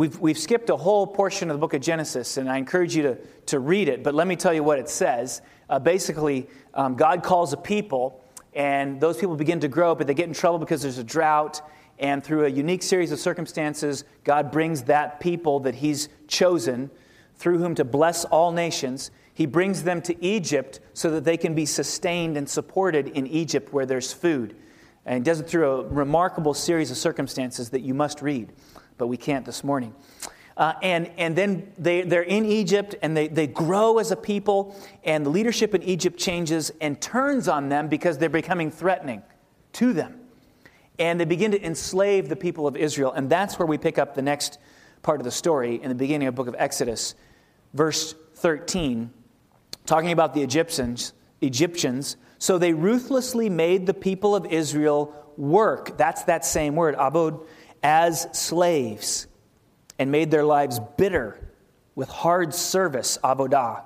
we've, 0.00 0.18
we've 0.18 0.38
skipped 0.38 0.70
a 0.70 0.76
whole 0.78 1.06
portion 1.06 1.50
of 1.50 1.54
the 1.54 1.60
book 1.60 1.74
of 1.74 1.82
Genesis, 1.82 2.38
and 2.38 2.48
I 2.48 2.56
encourage 2.56 2.96
you 2.96 3.02
to, 3.02 3.18
to 3.46 3.58
read 3.58 3.86
it, 3.86 4.02
but 4.02 4.14
let 4.14 4.26
me 4.26 4.34
tell 4.34 4.54
you 4.54 4.64
what 4.64 4.78
it 4.78 4.88
says. 4.88 5.42
Uh, 5.68 5.78
basically, 5.78 6.46
um, 6.72 6.94
God 6.94 7.22
calls 7.22 7.52
a 7.52 7.58
people 7.58 8.24
and 8.54 8.98
those 8.98 9.18
people 9.18 9.36
begin 9.36 9.60
to 9.60 9.68
grow, 9.68 9.94
but 9.94 10.06
they 10.06 10.14
get 10.14 10.26
in 10.26 10.32
trouble 10.32 10.58
because 10.58 10.80
there's 10.80 10.96
a 10.96 11.04
drought. 11.04 11.60
And 11.98 12.24
through 12.24 12.46
a 12.46 12.48
unique 12.48 12.82
series 12.82 13.12
of 13.12 13.20
circumstances, 13.20 14.04
God 14.24 14.50
brings 14.50 14.84
that 14.84 15.20
people 15.20 15.60
that 15.60 15.74
He's 15.74 16.08
chosen, 16.26 16.90
through 17.36 17.58
whom 17.58 17.74
to 17.74 17.84
bless 17.84 18.24
all 18.24 18.52
nations. 18.52 19.10
He 19.34 19.44
brings 19.44 19.82
them 19.82 20.00
to 20.02 20.24
Egypt 20.24 20.80
so 20.94 21.10
that 21.10 21.24
they 21.24 21.36
can 21.36 21.54
be 21.54 21.66
sustained 21.66 22.38
and 22.38 22.48
supported 22.48 23.08
in 23.08 23.26
Egypt 23.26 23.70
where 23.70 23.84
there's 23.84 24.14
food. 24.14 24.56
And 25.04 25.16
He 25.16 25.22
does 25.22 25.40
it 25.40 25.46
through 25.46 25.70
a 25.70 25.86
remarkable 25.88 26.54
series 26.54 26.90
of 26.90 26.96
circumstances 26.96 27.68
that 27.68 27.82
you 27.82 27.92
must 27.92 28.22
read, 28.22 28.50
but 29.00 29.08
we 29.08 29.16
can't 29.16 29.44
this 29.44 29.64
morning. 29.64 29.94
Uh, 30.56 30.74
and, 30.82 31.10
and 31.16 31.34
then 31.34 31.72
they, 31.78 32.02
they're 32.02 32.20
in 32.20 32.44
Egypt 32.44 32.94
and 33.00 33.16
they, 33.16 33.28
they 33.28 33.46
grow 33.46 33.98
as 33.98 34.10
a 34.10 34.16
people, 34.16 34.76
and 35.04 35.24
the 35.24 35.30
leadership 35.30 35.74
in 35.74 35.82
Egypt 35.82 36.18
changes 36.18 36.70
and 36.82 37.00
turns 37.00 37.48
on 37.48 37.70
them 37.70 37.88
because 37.88 38.18
they're 38.18 38.28
becoming 38.28 38.70
threatening 38.70 39.22
to 39.72 39.94
them. 39.94 40.20
And 40.98 41.18
they 41.18 41.24
begin 41.24 41.50
to 41.52 41.64
enslave 41.64 42.28
the 42.28 42.36
people 42.36 42.66
of 42.66 42.76
Israel. 42.76 43.12
And 43.12 43.30
that's 43.30 43.58
where 43.58 43.64
we 43.64 43.78
pick 43.78 43.98
up 43.98 44.14
the 44.14 44.20
next 44.20 44.58
part 45.00 45.18
of 45.18 45.24
the 45.24 45.30
story 45.30 45.80
in 45.82 45.88
the 45.88 45.94
beginning 45.94 46.28
of 46.28 46.34
the 46.34 46.36
book 46.36 46.54
of 46.54 46.56
Exodus, 46.58 47.14
verse 47.72 48.14
13, 48.34 49.10
talking 49.86 50.12
about 50.12 50.34
the 50.34 50.42
Egyptians. 50.42 51.14
Egyptians. 51.40 52.18
So 52.38 52.58
they 52.58 52.74
ruthlessly 52.74 53.48
made 53.48 53.86
the 53.86 53.94
people 53.94 54.36
of 54.36 54.44
Israel 54.44 55.14
work. 55.38 55.96
That's 55.96 56.24
that 56.24 56.44
same 56.44 56.76
word, 56.76 56.96
abod, 56.96 57.46
as 57.82 58.26
slaves 58.32 59.26
and 59.98 60.10
made 60.10 60.30
their 60.30 60.44
lives 60.44 60.80
bitter 60.96 61.50
with 61.94 62.08
hard 62.08 62.54
service, 62.54 63.18
avodah, 63.22 63.82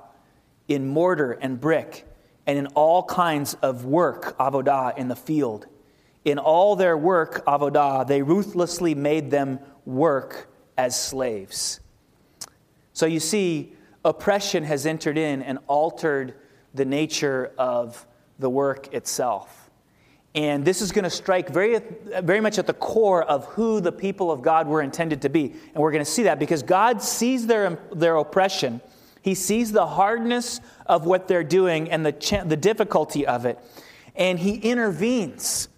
in 0.69 0.87
mortar 0.87 1.33
and 1.33 1.61
brick, 1.61 2.07
and 2.47 2.59
in 2.59 2.67
all 2.69 3.03
kinds 3.03 3.55
of 3.55 3.85
work, 3.85 4.37
avodah, 4.39 4.97
in 4.97 5.09
the 5.09 5.17
field. 5.17 5.67
In 6.25 6.39
all 6.39 6.77
their 6.77 6.97
work, 6.97 7.45
avodah, 7.47 8.07
they 8.07 8.23
ruthlessly 8.23 8.95
made 8.95 9.31
them 9.31 9.59
work 9.85 10.49
as 10.77 10.99
slaves. 10.99 11.81
So 12.93 13.07
you 13.07 13.21
see, 13.21 13.75
oppression 14.05 14.65
has 14.65 14.87
entered 14.87 15.19
in 15.19 15.43
and 15.43 15.59
altered 15.67 16.35
the 16.73 16.85
nature 16.85 17.53
of 17.59 18.07
the 18.39 18.51
work 18.51 18.93
itself. 18.95 19.64
And 20.35 20.65
this 20.65 20.83
is 20.83 20.91
going 20.91 21.05
to 21.05 21.11
strike 21.11 21.49
very, 21.49 21.81
very 22.23 22.41
much 22.41 22.59
at 22.59 22.67
the 22.67 22.75
core 22.75 23.23
of 23.23 23.45
who 23.47 23.81
the 23.81 23.93
people 23.93 24.33
of 24.33 24.43
God 24.43 24.67
were 24.67 24.83
intended 24.83 25.23
to 25.23 25.29
be. 25.29 25.55
And 25.75 25.77
we're 25.77 25.93
going 25.93 26.05
to 26.05 26.11
see 26.11 26.25
that 26.25 26.41
because 26.41 26.63
God 26.65 27.01
sees 27.03 27.47
their, 27.47 27.79
their 27.95 28.17
oppression. 28.17 28.81
He 29.23 29.35
sees 29.35 29.71
the 29.71 29.87
hardness 29.87 30.61
of 30.87 31.07
what 31.07 31.29
they're 31.29 31.45
doing 31.45 31.89
and 31.91 32.05
the, 32.05 32.43
the 32.45 32.57
difficulty 32.57 33.27
of 33.27 33.47
it. 33.47 33.59
And 34.17 34.39
He 34.39 34.57
intervenes. 34.57 35.69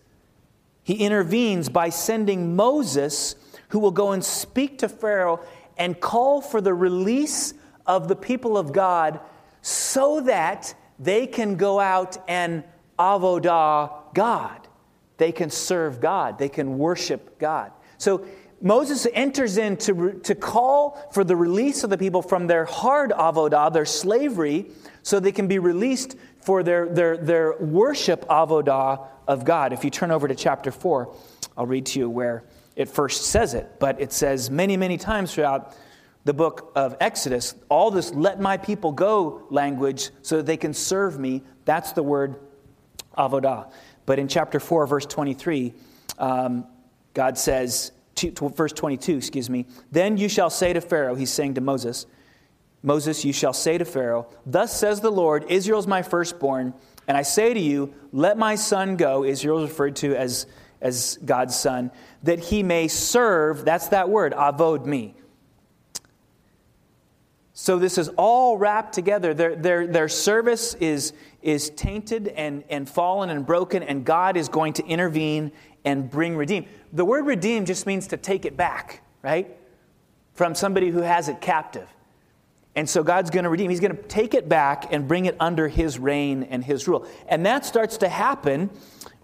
He 0.83 0.95
intervenes 0.95 1.69
by 1.69 1.91
sending 1.91 2.57
Moses, 2.57 3.37
who 3.69 3.79
will 3.79 3.91
go 3.91 4.13
and 4.13 4.25
speak 4.25 4.79
to 4.79 4.89
Pharaoh 4.89 5.41
and 5.77 6.01
call 6.01 6.41
for 6.41 6.63
the 6.63 6.73
release 6.73 7.53
of 7.87 8.09
the 8.09 8.17
people 8.17 8.57
of 8.57 8.73
God 8.73 9.21
so 9.61 10.21
that 10.23 10.75
they 10.99 11.27
can 11.27 11.57
go 11.57 11.79
out 11.79 12.17
and 12.27 12.65
avodah 12.99 14.15
God. 14.15 14.69
They 15.19 15.33
can 15.33 15.50
serve 15.50 16.00
God, 16.00 16.38
they 16.38 16.49
can 16.49 16.79
worship 16.79 17.38
God. 17.38 17.73
So 17.99 18.26
Moses 18.61 19.07
enters 19.12 19.59
in 19.59 19.76
to, 19.79 20.19
to 20.23 20.35
call 20.35 20.99
for 21.12 21.25
the 21.25 21.37
release 21.37 21.85
of 21.85 21.91
the 21.91 21.99
people 21.99 22.23
from 22.23 22.47
their 22.47 22.65
hard 22.65 23.11
avodah, 23.11 23.73
their 23.73 23.85
slavery, 23.85 24.67
so 25.03 25.21
they 25.21 25.33
can 25.33 25.47
be 25.47 25.59
released 25.59 26.17
for 26.41 26.62
their, 26.62 26.88
their, 26.88 27.17
their 27.17 27.57
worship 27.59 28.26
avodah 28.29 29.07
of 29.29 29.45
God. 29.45 29.73
If 29.73 29.85
you 29.85 29.91
turn 29.91 30.11
over 30.11 30.26
to 30.26 30.35
chapter 30.35 30.71
4, 30.71 31.15
I'll 31.57 31.67
read 31.67 31.87
to 31.87 31.99
you 31.99 32.11
where 32.11 32.45
it 32.76 32.88
first 32.88 33.26
says 33.26 33.55
it, 33.55 33.79
but 33.79 34.00
it 34.00 34.12
says 34.12 34.50
many, 34.50 34.76
many 34.76 34.97
times 34.97 35.35
throughout 35.35 35.75
the 36.25 36.35
book 36.35 36.73
of 36.75 36.97
Exodus, 37.00 37.55
all 37.69 37.91
this 37.91 38.12
let 38.12 38.41
my 38.41 38.57
people 38.57 38.91
go 38.91 39.47
language 39.50 40.11
so 40.23 40.38
that 40.38 40.47
they 40.47 40.57
can 40.57 40.75
serve 40.75 41.19
me. 41.21 41.43
That's 41.65 41.93
the 41.93 42.03
word 42.03 42.41
avodah. 43.16 43.70
But 44.04 44.18
in 44.18 44.28
chapter 44.28 44.61
4, 44.61 44.87
verse 44.87 45.06
23, 45.06 45.75
um, 46.18 46.66
God 47.14 47.37
says, 47.37 47.92
to, 48.16 48.30
to, 48.30 48.49
verse 48.49 48.73
22, 48.73 49.16
excuse 49.16 49.50
me, 49.50 49.66
then 49.90 50.16
you 50.16 50.28
shall 50.28 50.50
say 50.50 50.73
to 50.73 50.80
Pharaoh, 50.80 51.14
he's 51.14 51.30
saying 51.30 51.54
to 51.54 51.61
Moses, 51.61 52.06
Moses, 52.82 53.25
you 53.25 53.32
shall 53.32 53.52
say 53.52 53.78
to 53.78 53.85
Pharaoh, 53.85 54.26
Thus 54.44 54.78
says 54.78 55.00
the 55.00 55.11
Lord, 55.11 55.44
Israel's 55.49 55.87
my 55.87 56.02
firstborn, 56.02 56.73
and 57.08 57.16
I 57.16 57.23
say 57.23 57.52
to 57.52 57.61
you, 57.61 57.92
Let 58.12 58.38
my 58.38 58.54
son 58.54 58.96
go, 58.96 59.25
Israel 59.25 59.64
is 59.64 59.70
referred 59.70 59.96
to 59.96 60.14
as, 60.14 60.46
as 60.80 61.18
God's 61.25 61.56
son, 61.56 61.90
that 62.23 62.38
he 62.38 62.62
may 62.62 62.88
serve, 62.88 63.64
that's 63.64 63.88
that 63.88 64.08
word, 64.08 64.32
avod 64.32 64.87
me. 64.87 65.14
So 67.59 67.79
this 67.79 67.97
is 67.97 68.11
all 68.19 68.59
wrapped 68.59 68.93
together. 68.93 69.33
Their, 69.33 69.57
their, 69.57 69.87
their 69.87 70.09
service 70.11 70.75
is, 70.75 71.15
is 71.41 71.71
tainted 71.71 72.29
and, 72.29 72.63
and 72.69 72.87
fallen 72.87 73.31
and 73.31 73.47
broken, 73.47 73.83
and 73.83 74.05
God 74.05 74.37
is 74.37 74.51
going 74.51 74.75
to 74.75 74.85
intervene 74.85 75.51
and 75.83 76.11
bring 76.11 76.37
redeem. 76.37 76.67
The 76.93 77.07
word 77.07 77.25
redeem 77.25 77.65
just 77.65 77.87
means 77.87 78.09
to 78.09 78.19
take 78.19 78.45
it 78.45 78.59
back, 78.59 79.01
right? 79.23 79.57
From 80.35 80.55
somebody 80.55 80.91
who 80.91 81.01
has 81.01 81.31
it 81.31 81.41
captive. 81.41 81.89
And 82.76 82.88
so 82.88 83.02
God's 83.02 83.30
going 83.30 83.45
to 83.45 83.50
redeem. 83.50 83.71
He's 83.71 83.80
going 83.80 83.97
to 83.97 84.02
take 84.02 84.35
it 84.35 84.49
back 84.49 84.92
and 84.92 85.09
bring 85.09 85.25
it 85.25 85.35
under 85.40 85.66
his 85.66 85.99
reign 85.99 86.45
and 86.45 86.62
his 86.62 86.87
rule. 86.87 87.06
And 87.26 87.47
that 87.47 87.64
starts 87.64 87.97
to 87.99 88.09
happen 88.09 88.71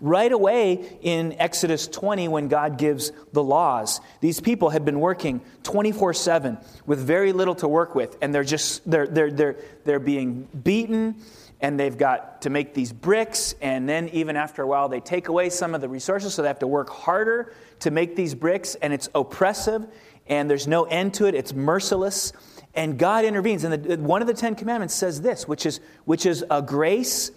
right 0.00 0.32
away 0.32 0.98
in 1.02 1.34
Exodus 1.38 1.86
20 1.86 2.28
when 2.28 2.48
God 2.48 2.78
gives 2.78 3.12
the 3.32 3.42
laws. 3.42 4.00
These 4.20 4.40
people 4.40 4.70
had 4.70 4.84
been 4.86 5.00
working 5.00 5.42
24 5.62 6.14
7 6.14 6.58
with 6.86 6.98
very 6.98 7.32
little 7.32 7.54
to 7.56 7.68
work 7.68 7.94
with, 7.94 8.16
and 8.20 8.34
they're 8.34 8.42
just, 8.42 8.90
they're, 8.90 9.06
they're, 9.06 9.30
they're, 9.30 9.56
they're 9.84 10.00
being 10.00 10.48
beaten, 10.64 11.16
and 11.60 11.78
they've 11.78 11.96
got 11.96 12.42
to 12.42 12.50
make 12.50 12.74
these 12.74 12.92
bricks, 12.92 13.54
and 13.60 13.88
then 13.88 14.08
even 14.08 14.34
after 14.34 14.62
a 14.62 14.66
while, 14.66 14.88
they 14.88 15.00
take 15.00 15.28
away 15.28 15.50
some 15.50 15.74
of 15.74 15.80
the 15.80 15.88
resources, 15.88 16.34
so 16.34 16.42
they 16.42 16.48
have 16.48 16.58
to 16.58 16.66
work 16.66 16.90
harder 16.90 17.54
to 17.80 17.90
make 17.90 18.16
these 18.16 18.34
bricks, 18.34 18.74
and 18.76 18.92
it's 18.92 19.08
oppressive, 19.14 19.86
and 20.26 20.50
there's 20.50 20.66
no 20.66 20.84
end 20.84 21.14
to 21.14 21.26
it, 21.26 21.34
it's 21.34 21.52
merciless. 21.54 22.32
And 22.74 22.98
God 22.98 23.24
intervenes. 23.24 23.64
And 23.64 23.84
the, 23.84 23.96
one 23.98 24.22
of 24.22 24.28
the 24.28 24.34
Ten 24.34 24.54
Commandments 24.54 24.94
says 24.94 25.20
this, 25.20 25.46
which 25.46 25.66
is, 25.66 25.80
which 26.04 26.26
is 26.26 26.44
a 26.50 26.62
grace 26.62 27.30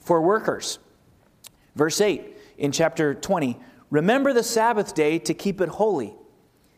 for 0.00 0.20
workers. 0.20 0.78
Verse 1.74 2.00
8 2.00 2.36
in 2.58 2.72
chapter 2.72 3.14
20 3.14 3.58
Remember 3.90 4.32
the 4.32 4.42
Sabbath 4.42 4.94
day 4.94 5.18
to 5.18 5.34
keep 5.34 5.60
it 5.60 5.68
holy. 5.68 6.14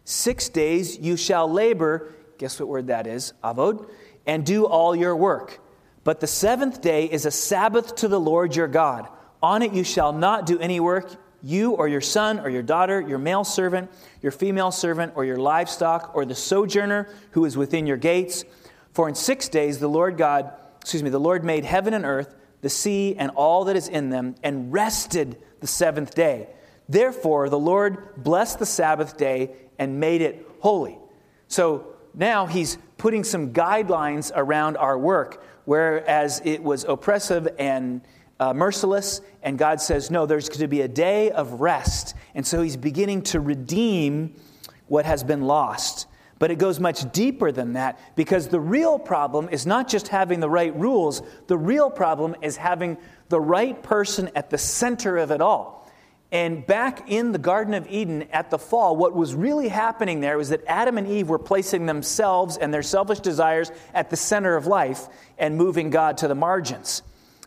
Six 0.04 0.48
days 0.48 0.98
you 0.98 1.16
shall 1.16 1.50
labor, 1.50 2.12
guess 2.38 2.58
what 2.58 2.68
word 2.68 2.88
that 2.88 3.06
is? 3.06 3.32
Avod, 3.42 3.88
and 4.26 4.44
do 4.44 4.66
all 4.66 4.96
your 4.96 5.14
work. 5.14 5.60
But 6.02 6.20
the 6.20 6.26
seventh 6.26 6.80
day 6.80 7.06
is 7.06 7.24
a 7.24 7.30
Sabbath 7.30 7.94
to 7.96 8.08
the 8.08 8.18
Lord 8.18 8.56
your 8.56 8.66
God. 8.66 9.08
On 9.42 9.62
it 9.62 9.72
you 9.72 9.84
shall 9.84 10.12
not 10.12 10.44
do 10.44 10.58
any 10.58 10.80
work, 10.80 11.16
you 11.44 11.72
or 11.72 11.86
your 11.86 12.00
son 12.00 12.40
or 12.40 12.48
your 12.48 12.62
daughter, 12.62 13.00
your 13.00 13.18
male 13.18 13.44
servant, 13.44 13.90
your 14.22 14.32
female 14.32 14.70
servant, 14.70 15.12
or 15.14 15.24
your 15.24 15.36
livestock, 15.36 16.12
or 16.14 16.24
the 16.24 16.34
sojourner 16.34 17.08
who 17.32 17.44
is 17.44 17.56
within 17.56 17.86
your 17.86 17.98
gates. 17.98 18.44
For 18.92 19.08
in 19.08 19.14
six 19.14 19.48
days 19.48 19.78
the 19.78 19.88
Lord 19.88 20.16
God, 20.16 20.52
excuse 20.80 21.02
me, 21.02 21.10
the 21.10 21.20
Lord 21.20 21.44
made 21.44 21.64
heaven 21.64 21.94
and 21.94 22.04
earth 22.04 22.34
the 22.64 22.70
sea, 22.70 23.14
and 23.18 23.30
all 23.32 23.66
that 23.66 23.76
is 23.76 23.88
in 23.88 24.08
them, 24.08 24.34
and 24.42 24.72
rested 24.72 25.36
the 25.60 25.66
seventh 25.66 26.14
day. 26.14 26.48
Therefore, 26.88 27.50
the 27.50 27.58
Lord 27.58 28.14
blessed 28.16 28.58
the 28.58 28.64
Sabbath 28.64 29.18
day 29.18 29.50
and 29.78 30.00
made 30.00 30.22
it 30.22 30.48
holy. 30.60 30.96
So, 31.46 31.88
now 32.14 32.46
he's 32.46 32.78
putting 32.96 33.22
some 33.22 33.52
guidelines 33.52 34.32
around 34.34 34.78
our 34.78 34.96
work, 34.96 35.44
whereas 35.66 36.40
it 36.42 36.62
was 36.62 36.84
oppressive 36.84 37.48
and 37.58 38.00
uh, 38.40 38.54
merciless, 38.54 39.20
and 39.44 39.58
God 39.58 39.80
says, 39.80 40.10
no, 40.10 40.24
there's 40.24 40.48
going 40.48 40.60
to 40.60 40.68
be 40.68 40.80
a 40.80 40.88
day 40.88 41.30
of 41.30 41.60
rest. 41.60 42.16
And 42.34 42.46
so 42.46 42.62
he's 42.62 42.78
beginning 42.78 43.22
to 43.22 43.40
redeem 43.40 44.34
what 44.88 45.04
has 45.04 45.22
been 45.22 45.42
lost. 45.42 46.06
But 46.38 46.50
it 46.50 46.56
goes 46.56 46.80
much 46.80 47.10
deeper 47.12 47.52
than 47.52 47.74
that 47.74 48.00
because 48.16 48.48
the 48.48 48.58
real 48.58 48.98
problem 48.98 49.50
is 49.50 49.66
not 49.66 49.86
just 49.86 50.08
having 50.08 50.40
the 50.40 50.48
right 50.48 50.74
rules, 50.74 51.22
the 51.46 51.58
real 51.58 51.90
problem 51.90 52.34
is 52.42 52.56
having 52.56 52.96
the 53.28 53.40
right 53.40 53.80
person 53.82 54.30
at 54.34 54.50
the 54.50 54.58
center 54.58 55.18
of 55.18 55.30
it 55.30 55.40
all. 55.40 55.84
And 56.32 56.66
back 56.66 57.10
in 57.10 57.30
the 57.30 57.38
Garden 57.38 57.74
of 57.74 57.86
Eden 57.88 58.22
at 58.32 58.50
the 58.50 58.58
fall, 58.58 58.96
what 58.96 59.14
was 59.14 59.34
really 59.34 59.68
happening 59.68 60.20
there 60.20 60.36
was 60.36 60.48
that 60.48 60.62
Adam 60.66 60.98
and 60.98 61.06
Eve 61.06 61.28
were 61.28 61.38
placing 61.38 61.86
themselves 61.86 62.56
and 62.56 62.74
their 62.74 62.82
selfish 62.82 63.20
desires 63.20 63.70
at 63.92 64.10
the 64.10 64.16
center 64.16 64.56
of 64.56 64.66
life 64.66 65.06
and 65.38 65.56
moving 65.56 65.90
God 65.90 66.16
to 66.18 66.28
the 66.28 66.34
margins. 66.34 67.02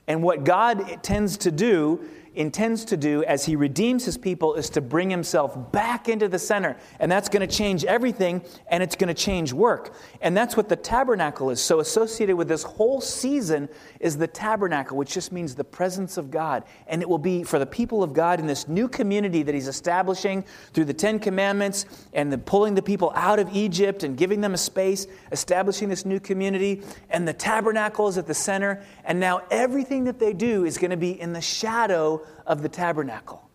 And 0.07 0.23
what 0.23 0.43
God 0.43 1.03
tends 1.03 1.37
to 1.37 1.51
do 1.51 2.07
intends 2.37 2.85
to 2.85 2.97
do 2.97 3.23
as 3.23 3.45
he 3.45 3.55
redeems 3.55 4.05
his 4.05 4.17
people 4.17 4.53
is 4.55 4.69
to 4.71 4.81
bring 4.81 5.09
himself 5.09 5.71
back 5.71 6.07
into 6.07 6.27
the 6.27 6.39
center. 6.39 6.77
And 6.99 7.11
that's 7.11 7.29
going 7.29 7.47
to 7.47 7.53
change 7.53 7.83
everything 7.85 8.43
and 8.69 8.83
it's 8.83 8.95
going 8.95 9.07
to 9.07 9.13
change 9.13 9.53
work. 9.53 9.95
And 10.21 10.37
that's 10.37 10.55
what 10.55 10.69
the 10.69 10.75
tabernacle 10.75 11.49
is. 11.49 11.59
So 11.59 11.79
associated 11.79 12.35
with 12.35 12.47
this 12.47 12.63
whole 12.63 13.01
season 13.01 13.69
is 13.99 14.17
the 14.17 14.27
tabernacle, 14.27 14.97
which 14.97 15.13
just 15.13 15.31
means 15.31 15.55
the 15.55 15.63
presence 15.63 16.17
of 16.17 16.29
God. 16.29 16.63
And 16.87 17.01
it 17.01 17.09
will 17.09 17.17
be 17.17 17.43
for 17.43 17.59
the 17.59 17.65
people 17.65 18.03
of 18.03 18.13
God 18.13 18.39
in 18.39 18.47
this 18.47 18.67
new 18.67 18.87
community 18.87 19.43
that 19.43 19.55
he's 19.55 19.67
establishing 19.67 20.45
through 20.73 20.85
the 20.85 20.93
10 20.93 21.19
commandments 21.19 21.85
and 22.13 22.31
the 22.31 22.37
pulling 22.37 22.75
the 22.75 22.81
people 22.81 23.11
out 23.15 23.39
of 23.39 23.49
Egypt 23.55 24.03
and 24.03 24.17
giving 24.17 24.41
them 24.41 24.53
a 24.53 24.57
space, 24.57 25.07
establishing 25.31 25.89
this 25.89 26.05
new 26.05 26.19
community. 26.19 26.83
And 27.09 27.27
the 27.27 27.33
tabernacle 27.33 28.07
is 28.07 28.17
at 28.17 28.27
the 28.27 28.33
center. 28.33 28.83
And 29.05 29.19
now 29.19 29.41
everything 29.49 30.03
that 30.03 30.19
they 30.19 30.33
do 30.33 30.65
is 30.65 30.77
going 30.77 30.91
to 30.91 30.97
be 30.97 31.19
in 31.19 31.33
the 31.33 31.41
shadow 31.41 32.26
of 32.45 32.61
the 32.61 32.69
tabernacle. 32.69 33.47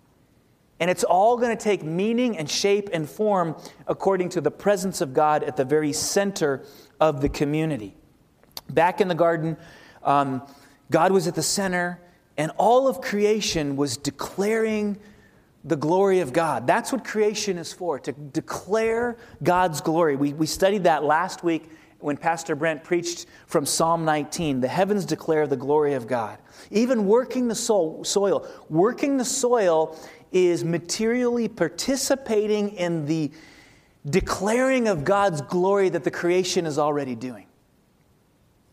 And 0.81 0.91
it's 0.91 1.05
all 1.05 1.37
going 1.37 1.57
to 1.57 1.62
take 1.62 1.85
meaning 1.85 2.37
and 2.37 2.50
shape 2.50 2.91
and 2.93 3.09
form 3.09 3.57
according 3.87 4.31
to 4.31 4.41
the 4.41 4.50
presence 4.50 5.00
of 5.00 5.14
God 5.14 5.45
at 5.45 5.57
the 5.57 5.64
very 5.64 5.93
center 5.93 6.64
of 7.00 7.21
the 7.21 7.29
community. 7.29 7.95
Back 8.69 9.00
in 9.00 9.09
the 9.09 9.14
garden, 9.14 9.57
um, 10.02 10.43
God 10.91 11.12
was 11.12 11.29
at 11.29 11.35
the 11.35 11.43
center, 11.43 12.00
and 12.37 12.50
all 12.57 12.88
of 12.88 13.00
creation 13.00 13.76
was 13.76 13.97
declaring 13.97 14.99
the 15.64 15.76
glory 15.76 16.21
of 16.21 16.33
God. 16.33 16.67
That's 16.67 16.91
what 16.93 17.05
creation 17.05 17.59
is 17.59 17.73
for, 17.73 18.00
to 18.00 18.12
declare 18.12 19.17
God's 19.43 19.81
glory. 19.81 20.17
We, 20.17 20.33
we 20.33 20.47
studied 20.47 20.85
that 20.85 21.05
last 21.05 21.45
week 21.45 21.71
when 22.02 22.16
Pastor 22.16 22.54
Brent 22.54 22.85
preached 22.85 23.26
from 23.47 23.66
Psalm 23.66 24.04
19. 24.04 24.61
The 24.61 24.68
heavens 24.68 25.04
declare 25.04 25.47
the 25.47 25.56
glory 25.56 25.94
of 25.94 26.06
God. 26.06 26.38
Even 26.71 27.06
working 27.06 27.49
the 27.49 27.54
soil, 27.54 28.47
working 28.68 29.16
the 29.16 29.25
soil 29.25 29.99
is 30.32 30.64
materially 30.64 31.49
participating 31.49 32.71
in 32.71 33.06
the 33.06 33.30
declaring 34.09 34.88
of 34.88 35.04
God's 35.04 35.42
glory 35.42 35.88
that 35.90 36.04
the 36.04 36.11
creation 36.11 36.66
is 36.66 36.78
already 36.78 37.14
doing. 37.14 37.47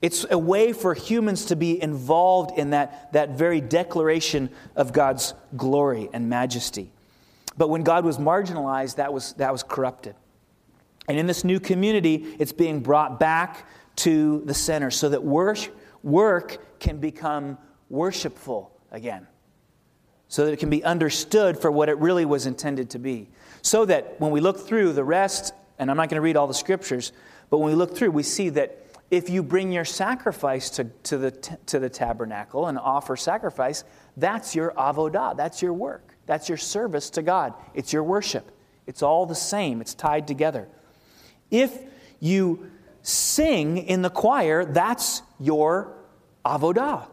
It's 0.01 0.25
a 0.29 0.38
way 0.38 0.71
for 0.71 0.93
humans 0.93 1.45
to 1.45 1.55
be 1.55 1.81
involved 1.81 2.57
in 2.57 2.69
that, 2.69 3.12
that 3.12 3.31
very 3.31 3.59
declaration 3.59 4.50
of 4.75 4.93
God's 4.93 5.33
glory 5.57 6.09
and 6.13 6.29
majesty. 6.29 6.91
But 7.57 7.69
when 7.69 7.83
God 7.83 8.05
was 8.05 8.17
marginalized, 8.17 8.95
that 8.95 9.12
was, 9.12 9.33
that 9.33 9.51
was 9.51 9.62
corrupted. 9.62 10.15
And 11.09 11.17
in 11.17 11.25
this 11.25 11.43
new 11.43 11.59
community, 11.59 12.35
it's 12.37 12.51
being 12.51 12.81
brought 12.81 13.19
back 13.19 13.67
to 13.97 14.43
the 14.45 14.53
center 14.53 14.91
so 14.91 15.09
that 15.09 15.23
work, 15.23 16.79
can 16.79 16.99
become 16.99 17.57
worshipful 17.89 18.71
again. 18.91 19.27
So 20.29 20.45
that 20.45 20.53
it 20.53 20.59
can 20.59 20.69
be 20.69 20.83
understood 20.83 21.57
for 21.57 21.71
what 21.71 21.89
it 21.89 21.97
really 21.97 22.23
was 22.23 22.45
intended 22.45 22.91
to 22.91 22.99
be. 22.99 23.27
So 23.63 23.83
that 23.85 24.21
when 24.21 24.31
we 24.31 24.39
look 24.39 24.59
through 24.59 24.93
the 24.93 25.03
rest, 25.03 25.53
and 25.79 25.89
I'm 25.89 25.97
not 25.97 26.09
going 26.09 26.15
to 26.15 26.21
read 26.21 26.37
all 26.37 26.47
the 26.47 26.53
scriptures, 26.53 27.11
but 27.49 27.57
when 27.57 27.71
we 27.71 27.75
look 27.75 27.97
through, 27.97 28.11
we 28.11 28.23
see 28.23 28.50
that 28.50 28.85
if 29.09 29.31
you 29.31 29.41
bring 29.41 29.72
your 29.72 29.85
sacrifice 29.85 30.69
to, 30.69 30.83
to, 31.03 31.17
the, 31.17 31.31
to 31.65 31.79
the 31.79 31.89
tabernacle 31.89 32.67
and 32.67 32.77
offer 32.77 33.15
sacrifice, 33.15 33.83
that's 34.15 34.55
your 34.55 34.72
avodah, 34.74 35.35
that's 35.35 35.61
your 35.63 35.74
work, 35.74 36.15
that's 36.27 36.48
your 36.48 36.59
service 36.59 37.09
to 37.09 37.24
God, 37.24 37.55
it's 37.74 37.91
your 37.91 38.03
worship. 38.03 38.51
It's 38.85 39.01
all 39.01 39.25
the 39.25 39.35
same, 39.35 39.81
it's 39.81 39.95
tied 39.95 40.27
together. 40.27 40.67
If 41.51 41.77
you 42.20 42.70
sing 43.01 43.77
in 43.77 44.01
the 44.01 44.09
choir, 44.09 44.66
that's 44.66 45.22
your 45.40 45.96
avodah. 46.46 47.07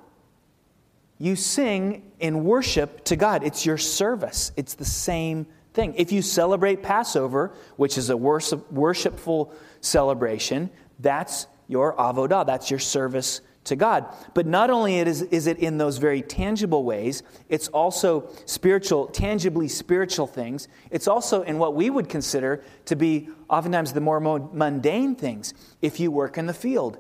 You 1.19 1.37
sing 1.37 2.11
in 2.21 2.45
worship 2.45 3.05
to 3.05 3.17
God. 3.17 3.43
It's 3.43 3.65
your 3.65 3.79
service. 3.79 4.53
It's 4.57 4.75
the 4.75 4.85
same 4.85 5.47
thing. 5.73 5.95
If 5.97 6.13
you 6.13 6.23
celebrate 6.23 6.83
Passover, 6.83 7.55
which 7.77 7.97
is 7.97 8.11
a 8.11 8.17
worship, 8.17 8.71
worshipful 8.71 9.53
celebration, 9.81 10.71
that's 10.99 11.47
your 11.69 11.95
avodah. 11.95 12.47
That's 12.47 12.71
your 12.71 12.81
service 12.81 13.41
to 13.67 13.77
God. 13.77 14.07
But 14.35 14.47
not 14.47 14.71
only 14.71 14.99
is, 14.99 15.23
is 15.23 15.47
it 15.47 15.59
in 15.59 15.79
those 15.79 15.99
very 15.99 16.23
tangible 16.23 16.85
ways, 16.85 17.23
it's 17.49 17.69
also 17.69 18.31
spiritual, 18.47 19.07
tangibly 19.09 19.69
spiritual 19.69 20.27
things. 20.27 20.69
It's 20.91 21.07
also 21.07 21.43
in 21.43 21.59
what 21.59 21.75
we 21.75 21.91
would 21.91 22.09
consider 22.09 22.65
to 22.87 22.97
be 22.97 23.29
oftentimes 23.49 23.93
the 23.93 24.01
more 24.01 24.21
mundane 24.21 25.15
things. 25.15 25.55
If 25.83 26.01
you 26.01 26.11
work 26.11 26.39
in 26.39 26.47
the 26.47 26.55
field, 26.55 26.99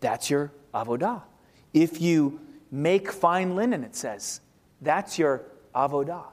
that's 0.00 0.28
your 0.28 0.52
avodah. 0.74 1.22
If 1.72 2.00
you 2.00 2.40
make 2.70 3.12
fine 3.12 3.54
linen, 3.54 3.84
it 3.84 3.94
says, 3.94 4.40
that's 4.80 5.18
your 5.18 5.44
avodah. 5.74 6.24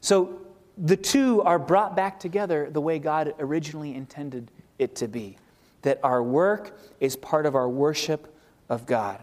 So 0.00 0.40
the 0.78 0.96
two 0.96 1.42
are 1.42 1.58
brought 1.58 1.96
back 1.96 2.20
together 2.20 2.68
the 2.70 2.80
way 2.80 2.98
God 2.98 3.34
originally 3.38 3.94
intended 3.94 4.50
it 4.78 4.94
to 4.96 5.08
be. 5.08 5.38
That 5.82 6.00
our 6.02 6.22
work 6.22 6.78
is 7.00 7.16
part 7.16 7.46
of 7.46 7.54
our 7.54 7.68
worship 7.68 8.35
of 8.68 8.86
God. 8.86 9.22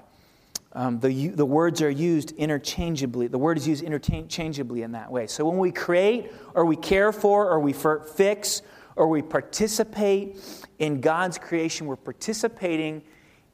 Um, 0.74 1.00
the, 1.00 1.28
the 1.30 1.46
words 1.46 1.82
are 1.82 1.90
used 1.90 2.32
interchangeably. 2.32 3.28
The 3.28 3.38
word 3.38 3.58
is 3.58 3.68
used 3.68 3.84
interchangeably 3.84 4.82
in 4.82 4.94
that 4.94 5.12
way. 5.12 5.28
So 5.28 5.48
when 5.48 5.60
we 5.60 5.72
create, 5.72 6.32
or 6.56 6.66
we 6.66 6.76
care 6.76 7.12
for, 7.12 7.48
or 7.48 7.60
we 7.60 7.74
fix, 7.74 8.64
or 8.96 9.08
we 9.08 9.22
participate 9.22 10.38
in 10.80 11.00
God's 11.00 11.38
creation, 11.38 11.86
we're 11.86 11.96
participating 11.96 13.04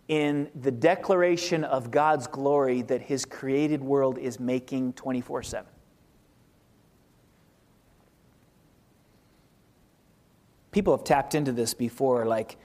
in 0.07 0.49
the 0.55 0.71
declaration 0.71 1.63
of 1.63 1.91
God's 1.91 2.25
glory 2.27 2.81
that 2.83 3.01
His 3.01 3.25
created 3.25 3.81
world 3.81 4.17
is 4.17 4.39
making 4.39 4.93
24 4.93 5.43
7. 5.43 5.69
People 10.71 10.95
have 10.95 11.03
tapped 11.03 11.35
into 11.35 11.51
this 11.51 11.73
before, 11.73 12.25
like, 12.25 12.57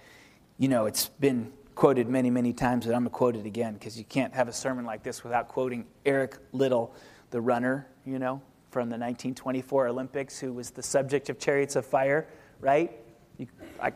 you 0.59 0.69
know, 0.69 0.87
it's 0.87 1.09
been 1.09 1.53
quoted 1.75 2.09
many, 2.09 2.31
many 2.31 2.53
times, 2.53 2.87
but 2.87 2.95
I'm 2.95 3.03
going 3.03 3.11
to 3.11 3.17
quote 3.17 3.37
it 3.37 3.47
again 3.47 3.75
because 3.75 3.99
you 3.99 4.05
can't 4.05 4.33
have 4.35 4.49
a 4.49 4.53
sermon 4.53 4.85
like 4.85 5.03
this 5.03 5.25
without 5.25 5.49
quoting 5.49 5.87
Eric 6.07 6.37
Liddell, 6.53 6.95
the 7.31 7.41
runner, 7.41 7.87
you 8.07 8.19
know, 8.19 8.41
from 8.71 8.89
the 8.89 8.97
1924 8.97 9.89
Olympics, 9.89 10.39
who 10.39 10.53
was 10.53 10.71
the 10.71 10.83
subject 10.83 11.29
of 11.29 11.39
Chariots 11.39 11.77
of 11.77 11.85
Fire, 11.85 12.29
right? 12.61 12.93
You, 13.39 13.47
I, 13.81 13.93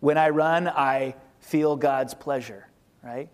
when 0.00 0.18
I 0.18 0.28
run, 0.30 0.68
I 0.68 1.14
feel 1.40 1.76
God's 1.76 2.14
pleasure, 2.14 2.68
right? 3.02 3.28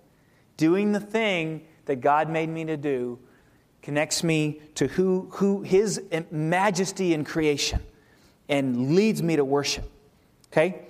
Doing 0.56 0.92
the 0.92 1.00
thing 1.00 1.66
that 1.84 1.96
God 1.96 2.30
made 2.30 2.48
me 2.48 2.64
to 2.64 2.76
do 2.76 3.18
connects 3.82 4.24
me 4.24 4.62
to 4.76 4.86
who, 4.86 5.28
who 5.32 5.62
His 5.62 6.00
majesty 6.30 7.12
in 7.12 7.24
creation 7.24 7.80
and 8.48 8.94
leads 8.94 9.22
me 9.22 9.36
to 9.36 9.44
worship. 9.44 9.90
Okay? 10.52 10.86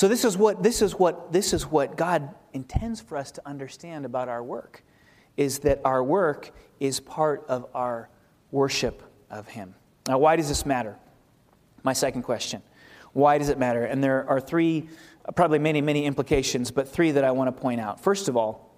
So 0.00 0.08
this 0.08 0.24
is 0.24 0.38
what 0.38 0.62
this 0.62 0.80
is 0.80 0.94
what 0.94 1.30
this 1.30 1.52
is 1.52 1.66
what 1.66 1.94
God 1.94 2.34
intends 2.54 3.02
for 3.02 3.18
us 3.18 3.30
to 3.32 3.46
understand 3.46 4.06
about 4.06 4.30
our 4.30 4.42
work 4.42 4.82
is 5.36 5.58
that 5.58 5.78
our 5.84 6.02
work 6.02 6.52
is 6.80 7.00
part 7.00 7.44
of 7.50 7.66
our 7.74 8.08
worship 8.50 9.02
of 9.28 9.46
him. 9.48 9.74
Now 10.08 10.16
why 10.16 10.36
does 10.36 10.48
this 10.48 10.64
matter? 10.64 10.96
My 11.82 11.92
second 11.92 12.22
question. 12.22 12.62
Why 13.12 13.36
does 13.36 13.50
it 13.50 13.58
matter? 13.58 13.84
And 13.84 14.02
there 14.02 14.26
are 14.26 14.40
three 14.40 14.88
probably 15.36 15.58
many 15.58 15.82
many 15.82 16.06
implications, 16.06 16.70
but 16.70 16.88
three 16.88 17.10
that 17.10 17.22
I 17.22 17.32
want 17.32 17.54
to 17.54 17.60
point 17.60 17.82
out. 17.82 18.00
First 18.00 18.26
of 18.28 18.38
all, 18.38 18.74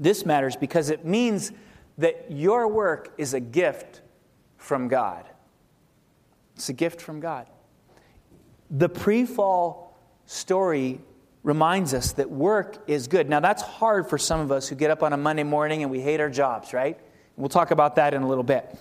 this 0.00 0.24
matters 0.24 0.56
because 0.56 0.88
it 0.88 1.04
means 1.04 1.52
that 1.98 2.24
your 2.30 2.68
work 2.68 3.12
is 3.18 3.34
a 3.34 3.40
gift 3.40 4.00
from 4.56 4.88
God. 4.88 5.28
It's 6.56 6.70
a 6.70 6.72
gift 6.72 7.02
from 7.02 7.20
God. 7.20 7.48
The 8.70 8.88
pre 8.88 9.26
fall 9.26 9.87
story 10.28 11.00
reminds 11.42 11.94
us 11.94 12.12
that 12.12 12.30
work 12.30 12.76
is 12.86 13.08
good. 13.08 13.30
Now, 13.30 13.40
that's 13.40 13.62
hard 13.62 14.08
for 14.08 14.18
some 14.18 14.40
of 14.40 14.52
us 14.52 14.68
who 14.68 14.76
get 14.76 14.90
up 14.90 15.02
on 15.02 15.14
a 15.14 15.16
Monday 15.16 15.42
morning 15.42 15.82
and 15.82 15.90
we 15.90 16.00
hate 16.00 16.20
our 16.20 16.28
jobs, 16.28 16.74
right? 16.74 16.98
We'll 17.36 17.48
talk 17.48 17.70
about 17.70 17.96
that 17.96 18.12
in 18.12 18.22
a 18.22 18.28
little 18.28 18.44
bit. 18.44 18.76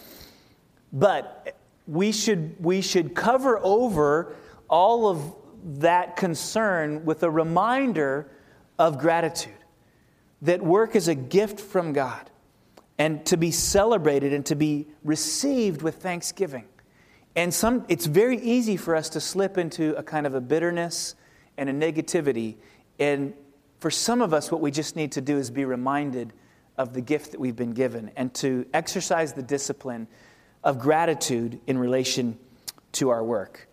But 0.92 1.56
we 1.88 2.12
should, 2.12 2.62
we 2.62 2.82
should 2.82 3.16
cover 3.16 3.60
over 3.64 4.36
all 4.68 5.08
of 5.08 5.36
that 5.80 6.18
concern 6.18 7.06
with 7.06 7.24
a 7.24 7.32
reminder 7.32 8.30
of 8.78 9.00
gratitude 9.00 9.54
that 10.42 10.62
work 10.62 10.98
is 10.98 11.08
a 11.08 11.16
gift 11.16 11.62
from 11.62 11.94
God 11.94 12.30
and 12.98 13.26
to 13.28 13.38
be 13.38 13.52
celebrated 13.52 14.34
and 14.34 14.46
to 14.48 14.56
be 14.56 14.88
received 15.06 15.82
with 15.82 15.96
thanksgiving. 15.96 16.66
And 17.38 17.54
some, 17.54 17.86
it's 17.88 18.06
very 18.06 18.38
easy 18.40 18.76
for 18.76 18.96
us 18.98 19.08
to 19.10 19.22
slip 19.22 19.58
into 19.58 19.96
a 19.96 20.04
kind 20.04 20.28
of 20.28 20.34
a 20.34 20.42
bitterness 20.42 21.16
and 21.58 21.70
a 21.70 21.74
negativity. 21.74 22.56
And 23.00 23.34
for 23.80 23.92
some 23.92 24.22
of 24.22 24.34
us, 24.34 24.52
what 24.52 24.62
we 24.62 24.72
just 24.72 24.96
need 24.96 25.12
to 25.14 25.22
do 25.22 25.38
is 25.38 25.50
be 25.50 25.66
reminded 25.66 26.34
of 26.78 26.94
the 26.94 27.02
gift 27.02 27.32
that 27.32 27.40
we've 27.40 27.56
been 27.56 27.74
given 27.74 28.12
and 28.16 28.34
to 28.36 28.66
exercise 28.74 29.34
the 29.34 29.42
discipline 29.42 30.08
of 30.64 30.80
gratitude 30.80 31.60
in 31.68 31.78
relation 31.78 32.38
to 32.94 33.10
our 33.10 33.24
work. 33.24 33.68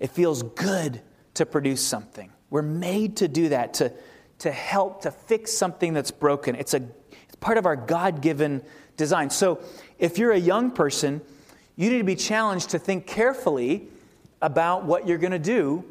It 0.00 0.10
feels 0.10 0.42
good 0.42 1.00
to 1.34 1.46
produce 1.46 1.80
something. 1.80 2.30
We're 2.50 2.62
made 2.62 3.16
to 3.18 3.28
do 3.28 3.48
that, 3.48 3.74
to, 3.74 3.92
to 4.40 4.52
help, 4.52 5.02
to 5.02 5.10
fix 5.10 5.52
something 5.52 5.92
that's 5.92 6.10
broken. 6.10 6.54
It's, 6.54 6.74
a, 6.74 6.82
it's 7.22 7.36
part 7.40 7.58
of 7.58 7.66
our 7.66 7.76
God 7.76 8.20
given 8.20 8.62
design. 8.96 9.30
So 9.30 9.60
if 9.98 10.18
you're 10.18 10.32
a 10.32 10.38
young 10.38 10.70
person, 10.70 11.20
you 11.76 11.90
need 11.90 11.98
to 11.98 12.04
be 12.04 12.14
challenged 12.14 12.70
to 12.70 12.78
think 12.78 13.06
carefully 13.06 13.88
about 14.40 14.84
what 14.84 15.08
you're 15.08 15.18
going 15.18 15.32
to 15.32 15.38
do 15.38 15.84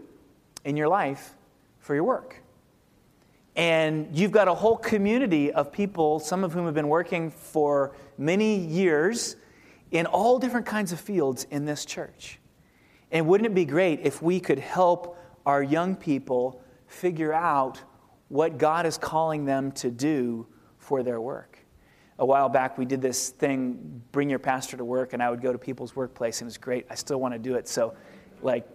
in 0.65 0.77
your 0.77 0.87
life 0.87 1.35
for 1.79 1.95
your 1.95 2.03
work. 2.03 2.41
And 3.55 4.07
you've 4.11 4.31
got 4.31 4.47
a 4.47 4.53
whole 4.53 4.77
community 4.77 5.51
of 5.51 5.71
people, 5.71 6.19
some 6.19 6.43
of 6.43 6.53
whom 6.53 6.65
have 6.65 6.73
been 6.73 6.87
working 6.87 7.29
for 7.29 7.95
many 8.17 8.57
years 8.57 9.35
in 9.91 10.07
all 10.07 10.39
different 10.39 10.65
kinds 10.65 10.91
of 10.91 10.99
fields 10.99 11.45
in 11.51 11.65
this 11.65 11.85
church. 11.85 12.39
And 13.11 13.27
wouldn't 13.27 13.45
it 13.45 13.53
be 13.53 13.65
great 13.65 13.99
if 14.01 14.23
we 14.23 14.39
could 14.39 14.57
help 14.57 15.19
our 15.45 15.61
young 15.61 15.95
people 15.95 16.63
figure 16.87 17.31
out 17.31 17.79
what 18.29 18.57
God 18.57 18.87
is 18.87 18.97
calling 18.97 19.45
them 19.45 19.71
to 19.73 19.91
do 19.91 20.47
for 20.79 21.03
their 21.03 21.21
work? 21.21 21.59
A 22.17 22.25
while 22.25 22.49
back, 22.49 22.77
we 22.77 22.85
did 22.85 23.01
this 23.01 23.29
thing, 23.29 24.01
bring 24.11 24.29
your 24.31 24.39
pastor 24.39 24.77
to 24.77 24.85
work, 24.85 25.13
and 25.13 25.21
I 25.21 25.29
would 25.29 25.41
go 25.41 25.51
to 25.51 25.59
people's 25.59 25.95
workplace, 25.95 26.41
and 26.41 26.47
it 26.47 26.49
was 26.49 26.57
great. 26.57 26.87
I 26.89 26.95
still 26.95 27.19
want 27.19 27.35
to 27.35 27.39
do 27.39 27.55
it. 27.55 27.67
So, 27.67 27.93
like, 28.41 28.67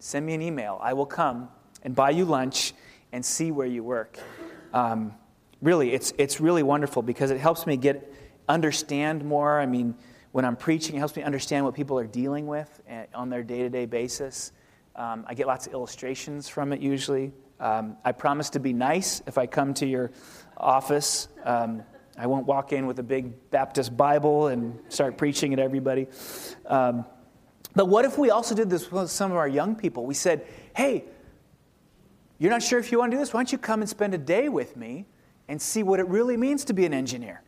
send 0.00 0.26
me 0.26 0.34
an 0.34 0.42
email. 0.42 0.78
I 0.82 0.94
will 0.94 1.06
come 1.06 1.48
and 1.82 1.94
buy 1.94 2.10
you 2.10 2.24
lunch 2.24 2.74
and 3.12 3.24
see 3.24 3.52
where 3.52 3.66
you 3.66 3.84
work. 3.84 4.18
Um, 4.72 5.14
really, 5.62 5.92
it's, 5.92 6.12
it's 6.18 6.40
really 6.40 6.62
wonderful 6.62 7.02
because 7.02 7.30
it 7.30 7.38
helps 7.38 7.66
me 7.66 7.76
get 7.76 8.12
understand 8.48 9.24
more. 9.24 9.60
I 9.60 9.66
mean, 9.66 9.94
when 10.32 10.44
I'm 10.44 10.56
preaching, 10.56 10.96
it 10.96 10.98
helps 10.98 11.16
me 11.16 11.22
understand 11.22 11.64
what 11.64 11.74
people 11.74 11.98
are 11.98 12.06
dealing 12.06 12.46
with 12.46 12.80
eh, 12.88 13.06
on 13.14 13.28
their 13.28 13.42
day 13.42 13.58
to 13.58 13.68
day 13.68 13.86
basis. 13.86 14.52
Um, 14.96 15.24
I 15.28 15.34
get 15.34 15.46
lots 15.46 15.66
of 15.66 15.72
illustrations 15.72 16.48
from 16.48 16.72
it 16.72 16.80
usually. 16.80 17.32
Um, 17.60 17.96
I 18.04 18.12
promise 18.12 18.50
to 18.50 18.60
be 18.60 18.72
nice 18.72 19.22
if 19.26 19.38
I 19.38 19.46
come 19.46 19.74
to 19.74 19.86
your 19.86 20.12
office. 20.56 21.28
Um, 21.44 21.82
I 22.18 22.26
won't 22.26 22.46
walk 22.46 22.72
in 22.72 22.86
with 22.86 22.98
a 22.98 23.02
big 23.02 23.50
Baptist 23.50 23.96
Bible 23.96 24.48
and 24.48 24.78
start 24.88 25.16
preaching 25.16 25.52
at 25.52 25.58
everybody. 25.58 26.06
But 27.74 27.86
what 27.86 28.04
if 28.04 28.18
we 28.18 28.30
also 28.30 28.54
did 28.54 28.68
this 28.70 28.90
with 28.90 29.10
some 29.10 29.30
of 29.30 29.36
our 29.36 29.48
young 29.48 29.76
people? 29.76 30.04
We 30.04 30.14
said, 30.14 30.46
hey, 30.74 31.04
you're 32.38 32.50
not 32.50 32.62
sure 32.62 32.78
if 32.78 32.90
you 32.90 32.98
want 32.98 33.12
to 33.12 33.16
do 33.16 33.20
this? 33.20 33.32
Why 33.32 33.38
don't 33.40 33.52
you 33.52 33.58
come 33.58 33.80
and 33.80 33.88
spend 33.88 34.14
a 34.14 34.18
day 34.18 34.48
with 34.48 34.76
me 34.76 35.06
and 35.48 35.60
see 35.60 35.82
what 35.82 36.00
it 36.00 36.08
really 36.08 36.36
means 36.36 36.64
to 36.66 36.72
be 36.72 36.86
an 36.86 36.94
engineer? 36.94 37.42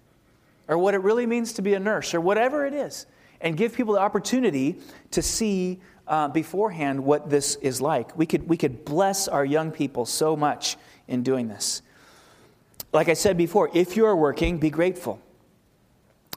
or 0.68 0.78
what 0.78 0.94
it 0.94 1.02
really 1.02 1.26
means 1.26 1.52
to 1.54 1.62
be 1.62 1.74
a 1.74 1.80
nurse 1.80 2.14
or 2.14 2.20
whatever 2.20 2.66
it 2.66 2.74
is, 2.74 3.06
and 3.40 3.56
give 3.56 3.74
people 3.74 3.94
the 3.94 4.00
opportunity 4.00 4.78
to 5.10 5.22
see 5.22 5.80
uh, 6.06 6.28
beforehand 6.28 7.02
what 7.02 7.28
this 7.28 7.56
is 7.56 7.80
like. 7.80 8.16
We 8.16 8.26
could, 8.26 8.48
we 8.48 8.56
could 8.56 8.84
bless 8.84 9.28
our 9.28 9.44
young 9.44 9.70
people 9.70 10.06
so 10.06 10.36
much 10.36 10.76
in 11.08 11.22
doing 11.22 11.48
this. 11.48 11.82
Like 12.92 13.08
I 13.08 13.14
said 13.14 13.36
before, 13.36 13.70
if 13.74 13.96
you 13.96 14.04
are 14.06 14.16
working, 14.16 14.58
be 14.58 14.70
grateful. 14.70 15.20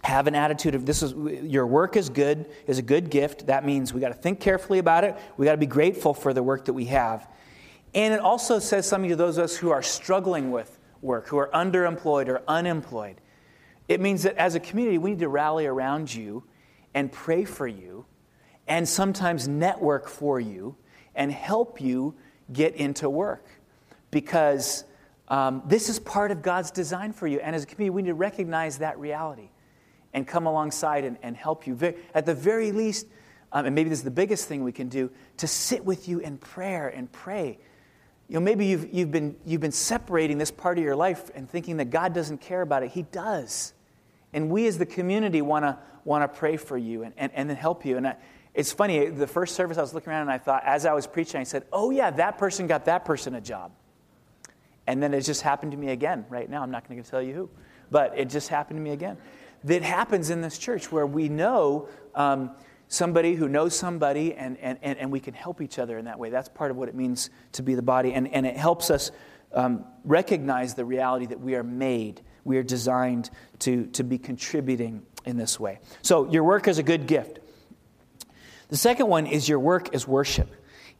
Have 0.05 0.27
an 0.27 0.35
attitude 0.35 0.75
of 0.75 0.85
this 0.85 1.01
is 1.01 1.15
your 1.41 1.65
work 1.65 1.95
is 1.95 2.09
good, 2.09 2.45
is 2.67 2.77
a 2.77 2.83
good 2.83 3.09
gift. 3.09 3.47
That 3.47 3.65
means 3.65 3.91
we 3.91 3.99
got 3.99 4.09
to 4.09 4.13
think 4.13 4.39
carefully 4.39 4.77
about 4.77 5.03
it. 5.03 5.17
We 5.35 5.47
got 5.47 5.53
to 5.53 5.57
be 5.57 5.65
grateful 5.65 6.13
for 6.13 6.31
the 6.31 6.43
work 6.43 6.65
that 6.65 6.73
we 6.73 6.85
have. 6.85 7.27
And 7.95 8.13
it 8.13 8.19
also 8.19 8.59
says 8.59 8.87
something 8.87 9.09
to 9.09 9.15
those 9.15 9.39
of 9.39 9.45
us 9.45 9.57
who 9.57 9.71
are 9.71 9.81
struggling 9.81 10.51
with 10.51 10.77
work, 11.01 11.27
who 11.27 11.37
are 11.37 11.49
underemployed 11.55 12.27
or 12.27 12.43
unemployed. 12.47 13.19
It 13.87 13.99
means 13.99 14.21
that 14.21 14.35
as 14.37 14.53
a 14.53 14.59
community, 14.59 14.99
we 14.99 15.09
need 15.09 15.19
to 15.21 15.27
rally 15.27 15.65
around 15.65 16.13
you 16.13 16.43
and 16.93 17.11
pray 17.11 17.43
for 17.43 17.67
you 17.67 18.05
and 18.67 18.87
sometimes 18.87 19.47
network 19.47 20.07
for 20.07 20.39
you 20.39 20.75
and 21.15 21.31
help 21.31 21.81
you 21.81 22.13
get 22.53 22.75
into 22.75 23.09
work 23.09 23.47
because 24.11 24.83
um, 25.29 25.63
this 25.65 25.89
is 25.89 25.97
part 25.97 26.29
of 26.29 26.43
God's 26.43 26.69
design 26.69 27.11
for 27.11 27.25
you. 27.25 27.39
And 27.39 27.55
as 27.55 27.63
a 27.63 27.65
community, 27.65 27.89
we 27.89 28.01
need 28.03 28.09
to 28.09 28.13
recognize 28.13 28.77
that 28.77 28.99
reality 28.99 29.49
and 30.15 30.25
come 30.25 30.47
alongside 30.47 31.03
and, 31.03 31.17
and 31.21 31.37
help 31.37 31.67
you. 31.67 31.77
At 32.15 32.25
the 32.25 32.33
very 32.33 32.71
least, 32.71 33.05
um, 33.51 33.67
and 33.67 33.75
maybe 33.75 33.89
this 33.89 33.99
is 33.99 34.03
the 34.03 34.09
biggest 34.09 34.47
thing 34.47 34.63
we 34.63 34.71
can 34.71 34.89
do, 34.89 35.11
to 35.37 35.47
sit 35.47 35.85
with 35.85 36.07
you 36.07 36.19
in 36.19 36.37
prayer 36.37 36.87
and 36.87 37.11
pray. 37.11 37.59
You 38.27 38.35
know, 38.35 38.39
maybe 38.39 38.65
you've, 38.65 38.91
you've, 38.91 39.11
been, 39.11 39.35
you've 39.45 39.61
been 39.61 39.71
separating 39.71 40.39
this 40.39 40.49
part 40.49 40.77
of 40.79 40.83
your 40.83 40.95
life 40.95 41.29
and 41.35 41.47
thinking 41.47 41.77
that 41.77 41.91
God 41.91 42.13
doesn't 42.13 42.39
care 42.39 42.61
about 42.61 42.81
it. 42.81 42.91
He 42.91 43.03
does. 43.03 43.73
And 44.33 44.49
we 44.49 44.65
as 44.65 44.77
the 44.77 44.85
community 44.85 45.41
want 45.41 45.65
to 45.65 45.77
want 46.05 46.21
to 46.21 46.39
pray 46.39 46.55
for 46.55 46.77
you 46.77 47.03
and, 47.03 47.13
and, 47.17 47.31
and 47.33 47.49
then 47.49 47.57
help 47.57 47.83
you. 47.83 47.97
And 47.97 48.07
I, 48.07 48.15
it's 48.53 48.71
funny, 48.71 49.09
the 49.09 49.27
first 49.27 49.55
service 49.55 49.77
I 49.77 49.81
was 49.81 49.93
looking 49.93 50.11
around 50.11 50.21
and 50.21 50.31
I 50.31 50.37
thought, 50.37 50.63
as 50.63 50.85
I 50.85 50.93
was 50.93 51.07
preaching, 51.07 51.41
I 51.41 51.43
said, 51.43 51.65
oh, 51.73 51.89
yeah, 51.89 52.11
that 52.11 52.37
person 52.37 52.67
got 52.67 52.85
that 52.85 53.03
person 53.03 53.35
a 53.35 53.41
job. 53.41 53.71
And 54.87 55.01
then 55.01 55.13
it 55.13 55.21
just 55.21 55.41
happened 55.41 55.71
to 55.71 55.77
me 55.77 55.89
again 55.89 56.25
right 56.29 56.49
now. 56.49 56.61
I'm 56.61 56.71
not 56.71 56.87
going 56.87 57.01
to 57.01 57.09
tell 57.09 57.21
you 57.21 57.33
who, 57.33 57.49
but 57.89 58.17
it 58.17 58.29
just 58.29 58.49
happened 58.49 58.77
to 58.77 58.83
me 58.83 58.91
again. 58.91 59.17
That 59.65 59.81
happens 59.81 60.29
in 60.29 60.41
this 60.41 60.57
church 60.57 60.91
where 60.91 61.05
we 61.05 61.29
know 61.29 61.89
um, 62.15 62.51
somebody 62.87 63.35
who 63.35 63.49
knows 63.49 63.77
somebody 63.77 64.33
and, 64.33 64.57
and, 64.57 64.79
and, 64.81 64.97
and, 64.97 65.11
we 65.11 65.19
can 65.19 65.33
help 65.33 65.61
each 65.61 65.79
other 65.79 65.97
in 65.97 66.05
that 66.05 66.17
way. 66.17 66.29
That's 66.29 66.47
part 66.47 66.71
of 66.71 66.77
what 66.77 66.87
it 66.87 66.95
means 66.95 67.29
to 67.53 67.63
be 67.63 67.75
the 67.75 67.81
body. 67.81 68.13
And, 68.13 68.27
and 68.29 68.45
it 68.45 68.55
helps 68.55 68.89
us 68.89 69.11
um, 69.53 69.85
recognize 70.03 70.75
the 70.75 70.85
reality 70.85 71.25
that 71.27 71.39
we 71.39 71.55
are 71.55 71.63
made 71.63 72.21
we 72.45 72.57
are 72.57 72.63
designed 72.63 73.31
to, 73.59 73.87
to 73.87 74.03
be 74.03 74.17
contributing 74.17 75.01
in 75.25 75.35
this 75.35 75.59
way. 75.59 75.79
So, 76.03 76.29
your 76.31 76.43
work 76.43 76.67
is 76.67 76.77
a 76.77 76.83
good 76.83 77.07
gift. 77.07 77.39
The 78.69 78.77
second 78.77 79.07
one 79.07 79.25
is 79.27 79.49
your 79.49 79.59
work 79.59 79.93
is 79.93 80.07
worship. 80.07 80.49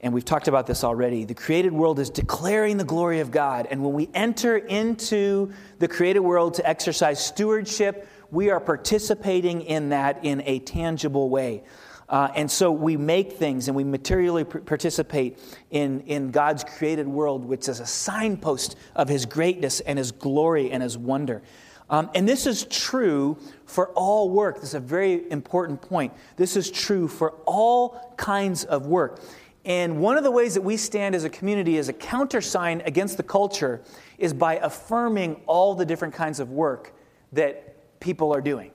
And 0.01 0.13
we've 0.13 0.25
talked 0.25 0.47
about 0.47 0.67
this 0.67 0.83
already. 0.83 1.23
The 1.23 1.33
created 1.33 1.71
world 1.71 1.99
is 1.99 2.09
declaring 2.09 2.77
the 2.77 2.83
glory 2.83 3.21
of 3.21 3.31
God. 3.31 3.67
And 3.71 3.83
when 3.83 3.93
we 3.93 4.09
enter 4.13 4.57
into 4.57 5.53
the 5.79 5.87
created 5.87 6.19
world 6.19 6.55
to 6.55 6.67
exercise 6.67 7.23
stewardship, 7.23 8.07
we 8.31 8.49
are 8.49 8.59
participating 8.59 9.61
in 9.61 9.89
that 9.89 10.23
in 10.23 10.41
a 10.45 10.59
tangible 10.59 11.29
way. 11.29 11.63
Uh, 12.07 12.29
and 12.35 12.49
so 12.49 12.71
we 12.71 12.97
make 12.97 13.33
things 13.33 13.67
and 13.67 13.75
we 13.75 13.83
materially 13.83 14.43
participate 14.43 15.39
in, 15.71 16.01
in 16.01 16.29
God's 16.29 16.63
created 16.63 17.07
world, 17.07 17.43
which 17.45 17.67
is 17.67 17.79
a 17.79 17.85
signpost 17.85 18.75
of 18.95 19.09
His 19.09 19.25
greatness 19.25 19.79
and 19.79 19.97
His 19.97 20.11
glory 20.11 20.71
and 20.71 20.83
His 20.83 20.97
wonder. 20.97 21.41
Um, 21.89 22.09
and 22.15 22.27
this 22.27 22.47
is 22.47 22.65
true 22.65 23.37
for 23.65 23.89
all 23.89 24.29
work. 24.29 24.55
This 24.55 24.69
is 24.69 24.75
a 24.75 24.79
very 24.79 25.29
important 25.31 25.81
point. 25.81 26.13
This 26.35 26.55
is 26.55 26.69
true 26.69 27.07
for 27.07 27.31
all 27.45 28.13
kinds 28.17 28.65
of 28.65 28.87
work. 28.87 29.21
And 29.65 29.99
one 29.99 30.17
of 30.17 30.23
the 30.23 30.31
ways 30.31 30.53
that 30.53 30.61
we 30.61 30.77
stand 30.77 31.15
as 31.15 31.23
a 31.23 31.29
community 31.29 31.77
as 31.77 31.89
a 31.89 31.93
countersign 31.93 32.81
against 32.85 33.17
the 33.17 33.23
culture 33.23 33.81
is 34.19 34.31
by 34.31 34.57
affirming 34.57 35.41
all 35.47 35.73
the 35.73 35.85
different 35.85 36.13
kinds 36.13 36.39
of 36.39 36.51
work 36.51 36.93
that 37.33 37.74
people 37.99 38.33
are 38.33 38.41
doing 38.41 38.71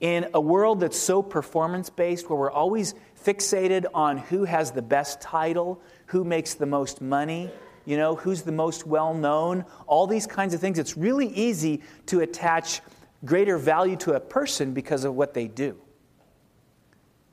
in 0.00 0.26
a 0.32 0.40
world 0.40 0.80
that's 0.80 0.98
so 0.98 1.22
performance 1.22 1.90
based, 1.90 2.28
where 2.28 2.38
we're 2.38 2.50
always 2.50 2.94
fixated 3.22 3.84
on 3.92 4.16
who 4.16 4.44
has 4.44 4.70
the 4.70 4.82
best 4.82 5.20
title, 5.20 5.80
who 6.06 6.24
makes 6.24 6.54
the 6.54 6.66
most 6.66 7.00
money, 7.02 7.50
you 7.84 7.96
know, 7.96 8.14
who's 8.16 8.42
the 8.42 8.52
most 8.52 8.86
well 8.86 9.14
known, 9.14 9.64
all 9.86 10.06
these 10.06 10.26
kinds 10.26 10.54
of 10.54 10.60
things, 10.60 10.78
it's 10.78 10.96
really 10.96 11.28
easy 11.28 11.82
to 12.06 12.20
attach 12.20 12.80
greater 13.24 13.58
value 13.58 13.96
to 13.96 14.14
a 14.14 14.20
person 14.20 14.72
because 14.72 15.04
of 15.04 15.14
what 15.14 15.34
they 15.34 15.46
do. 15.46 15.76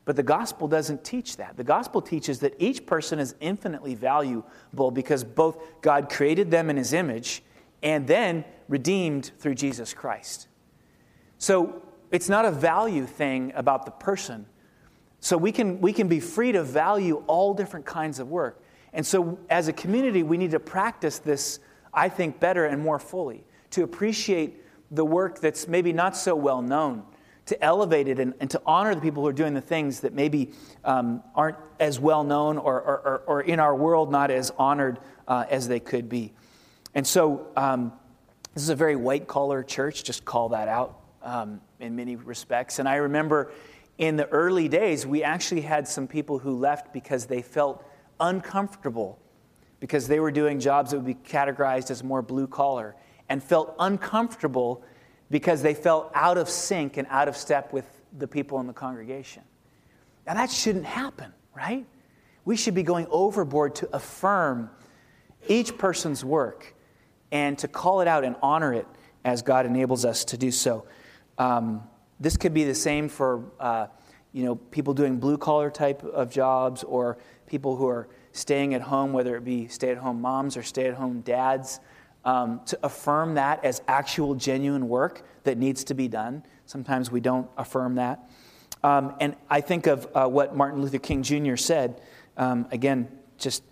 But 0.04 0.16
the 0.16 0.24
gospel 0.24 0.68
doesn't 0.68 1.04
teach 1.04 1.38
that. 1.38 1.58
The 1.58 1.64
gospel 1.64 2.02
teaches 2.02 2.40
that 2.40 2.54
each 2.60 2.86
person 2.86 3.20
is 3.20 3.36
infinitely 3.40 3.96
valuable 3.96 4.92
because 4.92 5.24
both 5.24 5.82
God 5.82 6.10
created 6.10 6.50
them 6.50 6.70
in 6.70 6.78
his 6.78 6.94
image 6.94 7.44
and 7.84 8.08
then 8.08 8.46
redeemed 8.70 9.32
through 9.40 9.56
Jesus 9.56 9.94
Christ. 9.94 10.48
So 11.38 11.82
it's 12.12 12.30
not 12.30 12.46
a 12.46 12.52
value 12.52 13.06
thing 13.06 13.52
about 13.56 13.86
the 13.86 13.92
person. 13.92 14.46
So 15.20 15.38
we 15.38 15.52
can, 15.52 15.82
we 15.82 15.94
can 15.94 16.08
be 16.08 16.20
free 16.20 16.52
to 16.52 16.64
value 16.64 17.24
all 17.28 17.54
different 17.54 17.86
kinds 17.86 18.20
of 18.20 18.30
work. 18.30 18.64
And 18.94 19.06
so 19.06 19.38
as 19.50 19.68
a 19.68 19.74
community, 19.74 20.24
we 20.24 20.38
need 20.38 20.52
to 20.52 20.60
practice 20.60 21.20
this, 21.20 21.60
I 21.94 22.10
think, 22.10 22.40
better 22.40 22.66
and 22.66 22.82
more 22.82 23.00
fully 23.00 23.44
to 23.72 23.84
appreciate 23.84 24.64
the 24.92 25.04
work 25.04 25.42
that's 25.42 25.68
maybe 25.68 25.92
not 25.92 26.16
so 26.16 26.36
well 26.36 26.62
known, 26.62 27.04
to 27.48 27.62
elevate 27.62 28.08
it 28.08 28.20
and, 28.20 28.34
and 28.40 28.50
to 28.50 28.62
honor 28.66 28.96
the 28.96 29.02
people 29.02 29.24
who 29.24 29.30
are 29.30 29.34
doing 29.34 29.54
the 29.54 29.62
things 29.62 30.00
that 30.00 30.14
maybe 30.14 30.54
um, 30.86 31.22
aren't 31.36 31.58
as 31.80 32.00
well 32.00 32.24
known 32.24 32.58
or, 32.58 32.82
or, 32.82 33.24
or, 33.28 33.42
in 33.42 33.60
our 33.60 33.76
world 33.76 34.12
not 34.12 34.32
as 34.32 34.52
honored 34.58 35.00
uh, 35.28 35.46
as 35.50 35.68
they 35.68 35.80
could 35.80 36.08
be. 36.08 36.34
And 36.96 37.06
so, 37.06 37.48
um, 37.58 37.92
this 38.54 38.64
is 38.64 38.70
a 38.70 38.76
very 38.76 38.96
white 38.96 39.28
collar 39.28 39.62
church, 39.62 40.04
just 40.04 40.26
call 40.26 40.50
that 40.50 40.68
out 40.68 40.97
um, 41.28 41.60
in 41.80 41.96
many 41.96 42.16
respects. 42.16 42.80
And 42.80 42.88
I 42.88 42.96
remember 42.96 43.52
in 43.98 44.16
the 44.16 44.28
early 44.30 44.70
days, 44.70 45.06
we 45.06 45.24
actually 45.24 45.62
had 45.62 45.88
some 45.88 46.08
people 46.08 46.40
who 46.40 46.58
left 46.58 46.94
because 46.94 47.26
they 47.26 47.42
felt 47.42 47.84
uncomfortable 48.20 49.20
because 49.80 50.08
they 50.08 50.20
were 50.20 50.32
doing 50.32 50.60
jobs 50.60 50.92
that 50.92 50.98
would 50.98 51.06
be 51.06 51.14
categorized 51.16 51.92
as 51.92 52.04
more 52.04 52.22
blue 52.22 52.48
collar 52.48 52.96
and 53.30 53.44
felt 53.44 53.76
uncomfortable 53.78 54.84
because 55.30 55.62
they 55.62 55.74
felt 55.74 56.10
out 56.16 56.38
of 56.38 56.50
sync 56.50 56.96
and 56.96 57.06
out 57.10 57.28
of 57.28 57.36
step 57.36 57.74
with 57.74 57.86
the 58.18 58.28
people 58.28 58.60
in 58.62 58.66
the 58.66 58.74
congregation. 58.74 59.44
Now, 60.26 60.36
that 60.36 60.50
shouldn't 60.50 60.86
happen, 60.86 61.34
right? 61.54 61.86
We 62.46 62.56
should 62.56 62.74
be 62.74 62.84
going 62.84 63.08
overboard 63.10 63.76
to 63.76 63.90
affirm 63.94 64.70
each 65.50 65.78
person's 65.78 66.24
work 66.24 66.74
and 67.32 67.58
to 67.60 67.68
call 67.68 68.00
it 68.00 68.08
out 68.08 68.24
and 68.24 68.38
honor 68.42 68.74
it 68.74 68.88
as 69.26 69.42
God 69.42 69.66
enables 69.66 70.06
us 70.06 70.24
to 70.26 70.38
do 70.38 70.52
so. 70.52 70.86
Um, 71.38 71.84
this 72.20 72.38
could 72.38 72.54
be 72.54 72.64
the 72.64 72.76
same 72.76 73.10
for 73.10 73.44
uh, 73.60 73.88
you 74.34 74.44
know 74.44 74.56
people 74.56 74.94
doing 74.94 75.20
blue 75.20 75.38
collar 75.38 75.70
type 75.70 76.04
of 76.04 76.30
jobs 76.30 76.84
or 76.84 77.18
people 77.46 77.76
who 77.76 77.88
are 77.88 78.08
staying 78.32 78.74
at 78.74 78.82
home, 78.82 79.14
whether 79.14 79.36
it 79.36 79.44
be 79.44 79.68
stay 79.68 79.90
at 79.90 79.98
home 79.98 80.22
moms 80.22 80.58
or 80.58 80.64
stay 80.64 80.88
at 80.88 80.96
home 80.96 81.22
dads. 81.22 81.80
Um, 82.26 82.60
to 82.66 82.78
affirm 82.84 83.36
that 83.36 83.64
as 83.64 83.82
actual 83.88 84.36
genuine 84.36 84.90
work 84.90 85.26
that 85.44 85.58
needs 85.58 85.86
to 85.86 85.94
be 85.94 86.10
done. 86.10 86.44
Sometimes 86.66 87.10
we 87.10 87.22
don't 87.22 87.50
affirm 87.58 87.96
that. 87.96 88.30
Um, 88.84 89.16
and 89.22 89.38
I 89.50 89.62
think 89.62 89.88
of 89.88 90.08
uh, 90.14 90.28
what 90.28 90.54
Martin 90.54 90.82
Luther 90.82 91.00
King 91.00 91.24
Jr. 91.24 91.56
said, 91.56 92.02
um, 92.36 92.68
again, 92.72 93.08
just 93.38 93.64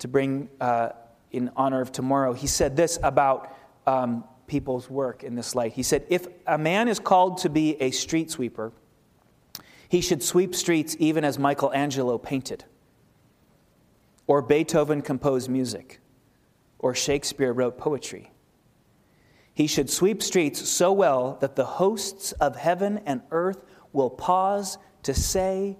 to 0.00 0.08
bring 0.08 0.48
uh, 0.60 0.90
in 1.30 1.50
honor 1.56 1.80
of 1.80 1.92
tomorrow. 1.92 2.32
He 2.32 2.46
said 2.46 2.76
this 2.76 2.98
about 3.02 3.56
um, 3.86 4.24
people's 4.52 4.90
work 4.90 5.24
in 5.24 5.34
this 5.34 5.54
light. 5.54 5.72
He 5.72 5.82
said, 5.82 6.04
If 6.10 6.26
a 6.46 6.58
man 6.58 6.86
is 6.86 6.98
called 6.98 7.38
to 7.38 7.48
be 7.48 7.80
a 7.80 7.90
street 7.90 8.30
sweeper, 8.30 8.70
he 9.88 10.02
should 10.02 10.22
sweep 10.22 10.54
streets 10.54 10.94
even 10.98 11.24
as 11.24 11.38
Michelangelo 11.38 12.18
painted, 12.18 12.62
or 14.26 14.42
Beethoven 14.42 15.00
composed 15.00 15.48
music, 15.48 16.00
or 16.78 16.94
Shakespeare 16.94 17.50
wrote 17.54 17.78
poetry. 17.78 18.30
He 19.54 19.66
should 19.66 19.88
sweep 19.88 20.22
streets 20.22 20.68
so 20.68 20.92
well 20.92 21.38
that 21.40 21.56
the 21.56 21.64
hosts 21.64 22.32
of 22.32 22.54
heaven 22.54 23.00
and 23.06 23.22
earth 23.30 23.64
will 23.94 24.10
pause 24.10 24.76
to 25.04 25.14
say, 25.14 25.78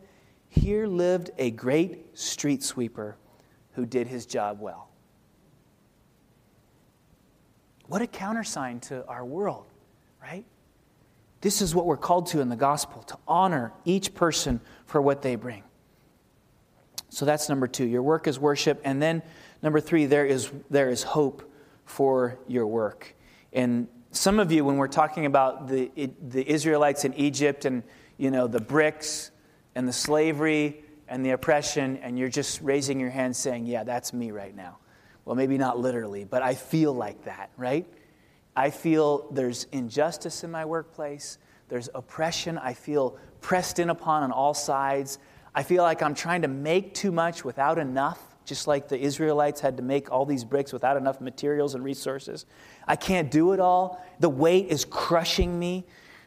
Here 0.49 0.87
lived 0.87 1.31
a 1.37 1.51
great 1.51 2.19
street 2.19 2.63
sweeper 2.63 3.19
who 3.73 3.85
did 3.85 4.07
his 4.07 4.25
job 4.25 4.61
well. 4.63 4.92
What 7.93 8.01
a 8.01 8.07
countersign 8.07 8.81
to 8.81 9.07
our 9.07 9.23
world, 9.23 9.67
right? 10.23 10.47
This 11.43 11.61
is 11.61 11.75
what 11.75 11.85
we're 11.85 11.99
called 11.99 12.27
to 12.29 12.41
in 12.41 12.49
the 12.49 12.57
gospel 12.57 13.03
to 13.03 13.19
honor 13.29 13.75
each 13.85 14.15
person 14.15 14.63
for 14.87 15.03
what 15.03 15.21
they 15.21 15.35
bring. 15.35 15.63
So 17.11 17.27
that's 17.27 17.51
number 17.51 17.67
two. 17.67 17.85
Your 17.85 18.03
work 18.03 18.27
is 18.27 18.39
worship. 18.39 18.81
And 18.83 19.03
then 19.03 19.21
number 19.63 19.79
three, 19.79 20.07
there 20.07 20.25
is, 20.25 20.51
there 20.71 20.89
is 20.89 21.03
hope 21.03 21.43
for 21.85 22.39
your 22.49 22.67
work. 22.67 23.15
And 23.53 23.89
some 24.11 24.41
of 24.41 24.51
you, 24.51 24.65
when 24.65 24.79
we're 24.79 24.89
talking 24.89 25.27
about 25.27 25.69
the, 25.69 25.91
the 26.27 26.51
Israelites 26.51 27.05
in 27.05 27.13
Egypt 27.13 27.67
and 27.67 27.83
you 28.17 28.31
know, 28.31 28.47
the 28.47 28.63
bricks 28.63 29.33
and 29.75 29.87
the 29.87 29.93
slavery 29.93 30.83
and 31.09 31.23
the 31.27 31.33
oppression, 31.33 31.99
and 31.99 32.19
you're 32.19 32.31
just 32.31 32.63
raising 32.63 32.99
your 32.99 33.11
hand 33.11 33.37
saying, 33.37 33.67
Yeah, 33.67 33.85
that's 33.85 34.15
me 34.15 34.31
right 34.31 34.57
now. 34.57 34.79
Well, 35.25 35.37
maybe 35.37 35.59
not 35.59 35.79
literally, 35.79 36.25
but 36.25 36.43
I 36.43 36.55
feel 36.55 36.93
like 36.93 37.25
that, 37.25 37.51
right? 37.57 37.87
I 38.57 38.71
feel 38.71 39.31
there's 39.31 39.67
injustice 39.73 40.45
in 40.45 40.51
my 40.51 40.65
workplace, 40.65 41.39
there's 41.69 41.89
oppression, 41.95 42.59
I 42.59 42.75
feel 42.75 43.17
pressed 43.41 43.79
in 43.79 43.91
upon 43.91 44.23
on 44.23 44.33
all 44.33 44.55
sides. 44.55 45.19
I 45.55 45.63
feel 45.63 45.83
like 45.83 46.03
I'm 46.03 46.15
trying 46.15 46.43
to 46.43 46.49
make 46.49 46.95
too 46.95 47.13
much 47.13 47.45
without 47.45 47.79
enough, 47.79 48.21
just 48.45 48.67
like 48.67 48.89
the 48.89 48.99
Israelites 48.99 49.61
had 49.61 49.77
to 49.77 49.83
make 49.83 50.11
all 50.11 50.25
these 50.25 50.45
bricks 50.45 50.73
without 50.73 50.97
enough 50.97 51.21
materials 51.21 51.75
and 51.75 51.85
resources. 51.85 52.47
I 52.89 52.97
can't 52.97 53.31
do 53.31 53.53
it 53.53 53.61
all. 53.61 54.05
The 54.21 54.31
weight 54.31 54.69
is 54.69 54.85
crushing 54.85 55.59
me. 55.59 55.85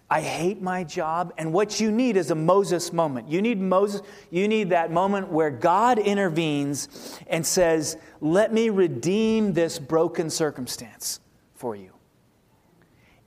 I 0.10 0.22
hate 0.22 0.62
my 0.62 0.84
job. 0.84 1.34
And 1.38 1.52
what 1.52 1.80
you 1.80 1.91
need 1.91 2.15
is 2.15 2.30
a 2.30 2.36
Moses 2.36 2.94
moment. 2.94 3.28
You 3.28 3.41
need 3.41 3.60
Moses, 3.60 4.02
you 4.30 4.48
need 4.48 4.70
that 4.70 4.91
moment 4.91 5.30
where 5.30 5.50
God 5.50 5.98
intervenes 5.98 7.20
and 7.28 7.46
says, 7.46 7.98
Let 8.22 8.54
me 8.54 8.70
redeem 8.70 9.54
this 9.54 9.80
broken 9.80 10.30
circumstance 10.30 11.20
for 11.56 11.76
you. 11.76 11.91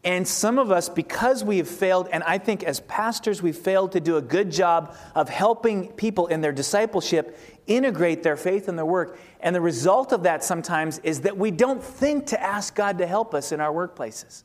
And 0.05 0.27
some 0.27 0.59
of 0.61 0.71
us, 0.71 0.89
because 0.89 1.43
we 1.43 1.59
have 1.59 1.69
failed, 1.69 2.09
and 2.13 2.23
I 2.23 2.39
think 2.39 2.63
as 2.63 2.81
pastors, 2.81 3.43
we've 3.43 3.57
failed 3.57 3.93
to 3.93 4.01
do 4.01 4.17
a 4.17 4.23
good 4.23 4.51
job 4.51 4.97
of 5.17 5.29
helping 5.29 5.89
people 5.93 6.29
in 6.29 6.41
their 6.41 6.53
discipleship 6.53 7.37
integrate 7.67 8.23
their 8.23 8.37
faith 8.37 8.69
and 8.69 8.79
their 8.79 8.87
work. 8.87 9.19
And 9.41 9.55
the 9.55 9.61
result 9.61 10.13
of 10.13 10.23
that 10.23 10.45
sometimes 10.45 11.01
is 11.01 11.23
that 11.23 11.37
we 11.37 11.51
don't 11.51 11.83
think 11.83 12.27
to 12.27 12.41
ask 12.41 12.77
God 12.77 12.99
to 12.99 13.07
help 13.07 13.35
us 13.35 13.51
in 13.51 13.61
our 13.61 13.73
workplaces. 13.73 14.45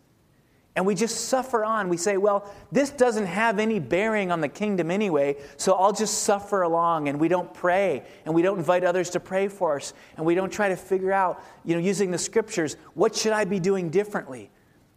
And 0.75 0.88
we 0.88 0.95
just 0.95 1.27
suffer 1.27 1.63
on. 1.63 1.88
We 1.88 1.97
say, 1.97 2.17
well, 2.17 2.51
this 2.71 2.89
doesn't 2.89 3.27
have 3.27 3.59
any 3.59 3.77
bearing 3.77 4.31
on 4.31 4.41
the 4.41 4.47
kingdom 4.47 4.89
anyway, 4.89 5.36
so 5.55 5.73
I'll 5.73 5.93
just 5.93 6.23
suffer 6.23 6.63
along. 6.63 7.09
And 7.09 7.19
we 7.19 7.27
don't 7.27 7.53
pray, 7.53 8.03
and 8.25 8.33
we 8.33 8.41
don't 8.41 8.57
invite 8.57 8.83
others 8.83 9.12
to 9.12 9.19
pray 9.19 9.47
for 9.47 9.75
us, 9.75 9.93
and 10.17 10.25
we 10.25 10.33
don't 10.33 10.51
try 10.51 10.69
to 10.69 10.75
figure 10.75 11.12
out, 11.12 11.43
you 11.63 11.75
know, 11.75 11.81
using 11.81 12.09
the 12.09 12.17
scriptures, 12.17 12.75
what 12.95 13.15
should 13.15 13.33
I 13.33 13.45
be 13.45 13.59
doing 13.59 13.89
differently? 13.91 14.49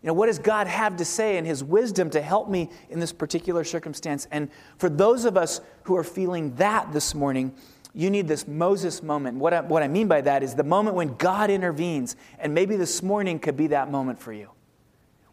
You 0.02 0.08
know, 0.08 0.14
what 0.14 0.26
does 0.26 0.38
God 0.38 0.66
have 0.66 0.96
to 0.96 1.04
say 1.04 1.36
in 1.36 1.44
His 1.44 1.62
wisdom 1.62 2.08
to 2.10 2.22
help 2.22 2.48
me 2.48 2.70
in 2.88 2.98
this 2.98 3.12
particular 3.12 3.62
circumstance? 3.62 4.28
And 4.30 4.48
for 4.78 4.88
those 4.88 5.24
of 5.24 5.36
us 5.36 5.60
who 5.82 5.96
are 5.96 6.04
feeling 6.04 6.54
that 6.54 6.92
this 6.92 7.14
morning, 7.14 7.54
you 7.92 8.08
need 8.08 8.28
this 8.28 8.46
Moses 8.46 9.02
moment. 9.02 9.38
What 9.38 9.52
I, 9.52 9.60
what 9.62 9.82
I 9.82 9.88
mean 9.88 10.08
by 10.08 10.20
that 10.22 10.42
is 10.42 10.54
the 10.54 10.64
moment 10.64 10.96
when 10.96 11.16
God 11.16 11.50
intervenes, 11.50 12.16
and 12.38 12.54
maybe 12.54 12.76
this 12.76 13.02
morning 13.02 13.38
could 13.38 13.56
be 13.56 13.66
that 13.68 13.90
moment 13.90 14.18
for 14.18 14.32
you. 14.32 14.50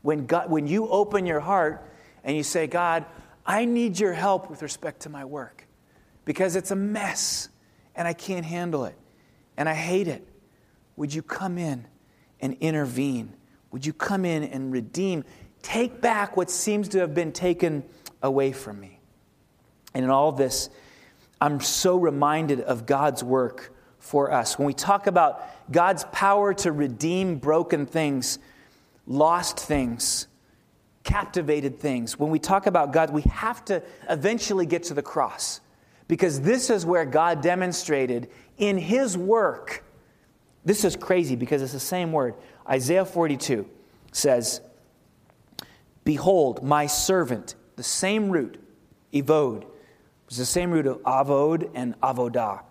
When, 0.04 0.28
God, 0.28 0.52
when 0.52 0.68
you 0.68 0.88
open 0.88 1.26
your 1.26 1.39
heart 1.39 1.89
and 2.24 2.38
you 2.38 2.44
say, 2.44 2.68
God, 2.68 3.06
I 3.46 3.66
need 3.66 4.00
your 4.00 4.13
help 4.13 4.50
with 4.50 4.62
respect 4.62 5.02
to 5.02 5.10
my 5.10 5.26
work 5.26 5.66
because 6.26 6.56
it's 6.56 6.72
a 6.72 6.76
mess 6.76 7.50
and 7.96 8.08
I 8.08 8.13
can't 8.13 8.46
handle 8.46 8.86
it 8.86 8.96
and 9.58 9.68
I 9.68 9.74
hate 9.74 10.08
it. 10.08 10.28
Would 10.98 11.13
you 11.13 11.24
come 11.24 11.58
in 11.58 11.88
and 12.39 12.56
intervene? 12.60 13.34
Would 13.72 13.86
you 13.86 13.94
come 13.94 14.26
in 14.26 14.44
and 14.44 14.72
redeem, 14.72 15.24
take 15.62 16.02
back 16.02 16.38
what 16.38 16.52
seems 16.52 16.89
to 16.89 17.00
have 17.00 17.16
been 17.16 17.32
taken 17.32 17.84
away 18.22 18.52
from 18.52 18.80
me? 18.80 19.00
And 19.94 20.04
in 20.04 20.12
all 20.12 20.32
this, 20.32 20.70
I'm 21.39 21.60
so 21.60 21.98
reminded 21.98 22.62
of 22.62 22.86
God's 22.86 23.24
work 23.24 23.74
for 24.00 24.32
us. 24.32 24.60
When 24.60 24.66
we 24.66 24.74
talk 24.74 25.08
about 25.08 25.42
God's 25.72 26.04
power 26.12 26.54
to 26.56 26.72
redeem 26.72 27.38
broken 27.38 27.86
things, 27.86 28.38
lost 29.06 29.60
things, 29.60 30.28
captivated 31.04 31.80
things. 31.80 32.18
When 32.18 32.30
we 32.30 32.39
talk 32.39 32.66
about 32.66 32.94
God, 32.94 33.12
we 33.12 33.22
have 33.24 33.63
to 33.66 33.84
eventually 34.10 34.66
get 34.66 34.84
to 34.84 34.94
the 34.94 35.02
cross 35.02 35.62
because 36.08 36.42
this 36.42 36.70
is 36.70 36.86
where 36.86 37.06
God 37.06 37.42
demonstrated 37.42 38.30
in 38.58 38.78
His 38.78 39.18
work. 39.18 39.84
This 40.66 40.86
is 40.86 40.96
crazy 40.96 41.36
because 41.36 41.62
it's 41.62 41.74
the 41.74 41.80
same 41.80 42.12
word. 42.12 42.36
Isaiah 42.70 43.06
42 43.06 43.68
says, 44.12 44.62
Behold, 46.04 46.63
my 46.63 46.88
servant, 46.88 47.56
the 47.76 47.84
same 47.84 48.30
root, 48.30 48.60
evod, 49.13 49.66
was 50.28 50.38
the 50.38 50.46
same 50.46 50.72
root 50.72 50.88
of 50.88 51.02
avod 51.04 51.70
and 51.74 52.00
avodah 52.02 52.63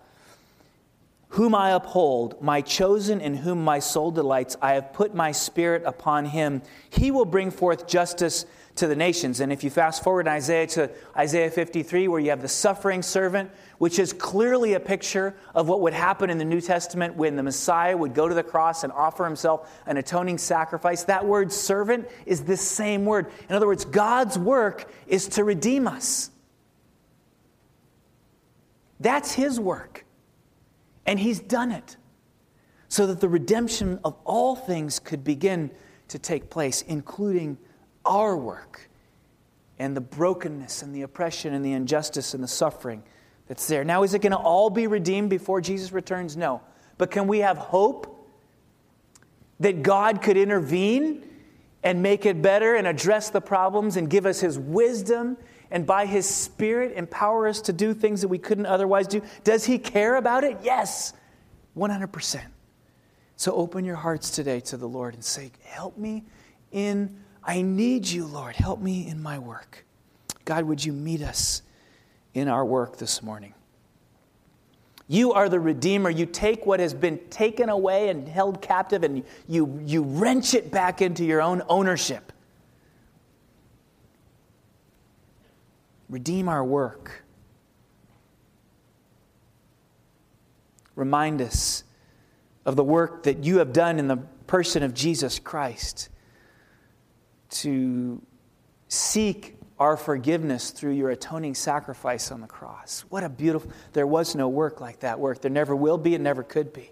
whom 1.33 1.55
I 1.55 1.71
uphold, 1.71 2.39
my 2.43 2.61
chosen 2.61 3.19
in 3.19 3.33
whom 3.33 3.63
my 3.63 3.79
soul 3.79 4.11
delights, 4.11 4.55
I 4.61 4.73
have 4.73 4.93
put 4.93 5.15
my 5.15 5.31
spirit 5.31 5.81
upon 5.83 6.25
him. 6.25 6.61
He 6.91 7.09
will 7.09 7.25
bring 7.25 7.49
forth 7.49 7.87
justice 7.87 8.45
to 8.75 8.85
the 8.85 8.95
nations. 8.95 9.39
And 9.39 9.51
if 9.51 9.63
you 9.63 9.71
fast 9.71 10.03
forward 10.03 10.27
in 10.27 10.33
Isaiah 10.33 10.67
to 10.67 10.91
Isaiah 11.17 11.49
53, 11.49 12.07
where 12.07 12.19
you 12.19 12.29
have 12.29 12.43
the 12.43 12.47
suffering 12.47 13.01
servant, 13.01 13.49
which 13.79 13.97
is 13.97 14.13
clearly 14.13 14.75
a 14.75 14.79
picture 14.79 15.35
of 15.55 15.67
what 15.67 15.81
would 15.81 15.93
happen 15.93 16.29
in 16.29 16.37
the 16.37 16.45
New 16.45 16.61
Testament 16.61 17.15
when 17.15 17.35
the 17.35 17.43
Messiah 17.43 17.97
would 17.97 18.13
go 18.13 18.27
to 18.27 18.35
the 18.35 18.43
cross 18.43 18.83
and 18.83 18.93
offer 18.93 19.25
himself 19.25 19.71
an 19.87 19.97
atoning 19.97 20.37
sacrifice, 20.37 21.03
that 21.05 21.25
word 21.25 21.51
servant 21.51 22.07
is 22.27 22.43
the 22.43 22.57
same 22.57 23.05
word. 23.05 23.31
In 23.49 23.55
other 23.55 23.65
words, 23.65 23.85
God's 23.85 24.37
work 24.37 24.87
is 25.07 25.29
to 25.29 25.43
redeem 25.43 25.87
us. 25.87 26.29
That's 28.99 29.33
his 29.33 29.59
work. 29.59 30.05
And 31.05 31.19
he's 31.19 31.39
done 31.39 31.71
it 31.71 31.97
so 32.87 33.07
that 33.07 33.19
the 33.19 33.29
redemption 33.29 33.99
of 34.03 34.15
all 34.23 34.55
things 34.55 34.99
could 34.99 35.23
begin 35.23 35.71
to 36.09 36.19
take 36.19 36.49
place, 36.49 36.83
including 36.83 37.57
our 38.05 38.37
work. 38.37 38.89
and 39.79 39.97
the 39.97 40.01
brokenness 40.01 40.83
and 40.83 40.93
the 40.95 41.01
oppression 41.01 41.53
and 41.53 41.65
the 41.65 41.73
injustice 41.73 42.33
and 42.33 42.43
the 42.43 42.47
suffering 42.47 43.03
that's 43.47 43.67
there. 43.67 43.83
Now, 43.83 44.03
is 44.03 44.13
it 44.13 44.21
going 44.21 44.31
to 44.31 44.37
all 44.37 44.69
be 44.69 44.87
redeemed 44.87 45.29
before 45.29 45.61
Jesus 45.61 45.91
returns? 45.91 46.37
No. 46.37 46.61
But 46.97 47.11
can 47.11 47.27
we 47.27 47.39
have 47.39 47.57
hope 47.57 48.29
that 49.59 49.83
God 49.83 50.21
could 50.21 50.37
intervene 50.37 51.27
and 51.83 52.01
make 52.01 52.25
it 52.25 52.41
better 52.41 52.75
and 52.75 52.87
address 52.87 53.29
the 53.29 53.41
problems 53.41 53.97
and 53.97 54.09
give 54.09 54.25
us 54.25 54.39
His 54.39 54.57
wisdom 54.57 55.37
and 55.73 55.87
by 55.87 56.05
His 56.05 56.29
Spirit 56.29 56.95
empower 56.95 57.47
us 57.47 57.59
to 57.61 57.73
do 57.73 57.93
things 57.93 58.21
that 58.21 58.27
we 58.29 58.37
couldn't 58.37 58.67
otherwise 58.67 59.07
do? 59.07 59.21
Does 59.43 59.65
He 59.65 59.77
care 59.79 60.15
about 60.15 60.45
it? 60.45 60.59
Yes, 60.63 61.13
100%. 61.75 62.41
So 63.35 63.53
open 63.53 63.83
your 63.83 63.95
hearts 63.95 64.29
today 64.29 64.59
to 64.61 64.77
the 64.77 64.87
Lord 64.87 65.15
and 65.15 65.25
say, 65.25 65.51
Help 65.65 65.97
me 65.97 66.23
in, 66.71 67.19
I 67.43 67.63
need 67.63 68.07
you, 68.07 68.25
Lord. 68.25 68.55
Help 68.55 68.79
me 68.79 69.07
in 69.07 69.21
my 69.21 69.39
work. 69.39 69.83
God, 70.45 70.65
would 70.65 70.85
you 70.85 70.93
meet 70.93 71.21
us 71.21 71.63
in 72.35 72.47
our 72.47 72.63
work 72.63 72.97
this 72.97 73.23
morning? 73.23 73.55
You 75.07 75.33
are 75.33 75.49
the 75.49 75.59
Redeemer. 75.59 76.09
You 76.09 76.25
take 76.25 76.65
what 76.65 76.79
has 76.79 76.93
been 76.93 77.17
taken 77.29 77.69
away 77.69 78.09
and 78.09 78.27
held 78.27 78.61
captive 78.61 79.03
and 79.03 79.23
you, 79.47 79.81
you 79.85 80.03
wrench 80.03 80.53
it 80.53 80.71
back 80.71 81.01
into 81.01 81.25
your 81.25 81.41
own 81.41 81.63
ownership. 81.67 82.32
Redeem 86.13 86.47
our 86.47 86.63
work. 86.63 87.23
Remind 90.95 91.41
us 91.41 91.83
of 92.67 92.75
the 92.75 92.83
work 92.83 93.23
that 93.23 93.43
you 93.43 93.57
have 93.57 93.73
done 93.73 93.97
in 93.97 94.07
the 94.07 94.17
person 94.45 94.83
of 94.83 94.93
Jesus 94.93 95.39
Christ 95.39 96.09
to 97.49 98.21
seek 98.89 99.57
our 99.79 99.97
forgiveness 99.97 100.69
through 100.69 100.91
your 100.91 101.09
atoning 101.09 101.55
sacrifice 101.55 102.31
on 102.31 102.41
the 102.41 102.47
cross. 102.47 103.05
What 103.09 103.23
a 103.23 103.29
beautiful, 103.29 103.71
there 103.93 104.05
was 104.05 104.35
no 104.35 104.47
work 104.47 104.79
like 104.79 104.99
that 104.99 105.19
work. 105.19 105.41
There 105.41 105.49
never 105.49 105.75
will 105.75 105.97
be 105.97 106.13
and 106.13 106.23
never 106.23 106.43
could 106.43 106.73
be. 106.73 106.91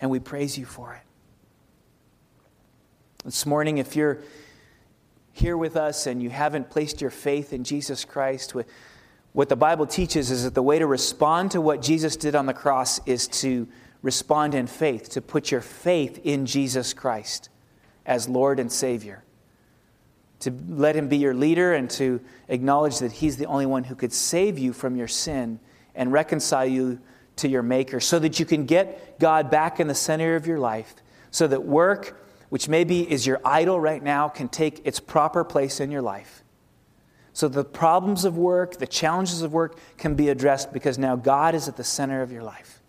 And 0.00 0.10
we 0.10 0.18
praise 0.18 0.56
you 0.56 0.64
for 0.64 0.94
it. 0.94 1.02
This 3.22 3.44
morning, 3.44 3.76
if 3.76 3.96
you're 3.96 4.22
here 5.32 5.56
with 5.56 5.76
us 5.76 6.06
and 6.06 6.22
you 6.22 6.30
haven't 6.30 6.70
placed 6.70 7.00
your 7.00 7.10
faith 7.10 7.52
in 7.52 7.64
Jesus 7.64 8.04
Christ, 8.04 8.54
what 9.32 9.48
the 9.48 9.56
Bible 9.56 9.86
teaches 9.86 10.30
is 10.30 10.44
that 10.44 10.54
the 10.54 10.62
way 10.62 10.78
to 10.78 10.86
respond 10.86 11.50
to 11.52 11.60
what 11.60 11.80
Jesus 11.80 12.16
did 12.16 12.34
on 12.34 12.46
the 12.46 12.54
cross 12.54 13.00
is 13.06 13.28
to 13.28 13.66
respond 14.02 14.54
in 14.54 14.66
faith, 14.66 15.10
to 15.10 15.22
put 15.22 15.50
your 15.50 15.60
faith 15.60 16.20
in 16.24 16.44
Jesus 16.44 16.92
Christ 16.92 17.48
as 18.04 18.28
Lord 18.28 18.58
and 18.60 18.70
Savior, 18.70 19.24
to 20.40 20.52
let 20.68 20.96
Him 20.96 21.08
be 21.08 21.16
your 21.16 21.34
leader 21.34 21.72
and 21.72 21.88
to 21.90 22.20
acknowledge 22.48 22.98
that 22.98 23.12
He's 23.12 23.36
the 23.36 23.46
only 23.46 23.66
one 23.66 23.84
who 23.84 23.94
could 23.94 24.12
save 24.12 24.58
you 24.58 24.72
from 24.72 24.96
your 24.96 25.08
sin 25.08 25.60
and 25.94 26.12
reconcile 26.12 26.66
you 26.66 27.00
to 27.36 27.48
your 27.48 27.62
Maker 27.62 28.00
so 28.00 28.18
that 28.18 28.38
you 28.38 28.44
can 28.44 28.66
get 28.66 29.18
God 29.18 29.50
back 29.50 29.80
in 29.80 29.86
the 29.86 29.94
center 29.94 30.34
of 30.34 30.46
your 30.46 30.58
life, 30.58 30.94
so 31.30 31.46
that 31.46 31.64
work, 31.64 32.20
which 32.52 32.68
maybe 32.68 33.10
is 33.10 33.26
your 33.26 33.40
idol 33.46 33.80
right 33.80 34.02
now, 34.02 34.28
can 34.28 34.46
take 34.46 34.86
its 34.86 35.00
proper 35.00 35.42
place 35.42 35.80
in 35.80 35.90
your 35.90 36.02
life. 36.02 36.44
So 37.32 37.48
the 37.48 37.64
problems 37.64 38.26
of 38.26 38.36
work, 38.36 38.76
the 38.76 38.86
challenges 38.86 39.40
of 39.40 39.54
work 39.54 39.78
can 39.96 40.16
be 40.16 40.28
addressed 40.28 40.70
because 40.70 40.98
now 40.98 41.16
God 41.16 41.54
is 41.54 41.66
at 41.66 41.78
the 41.78 41.82
center 41.82 42.20
of 42.20 42.30
your 42.30 42.42
life. 42.42 42.82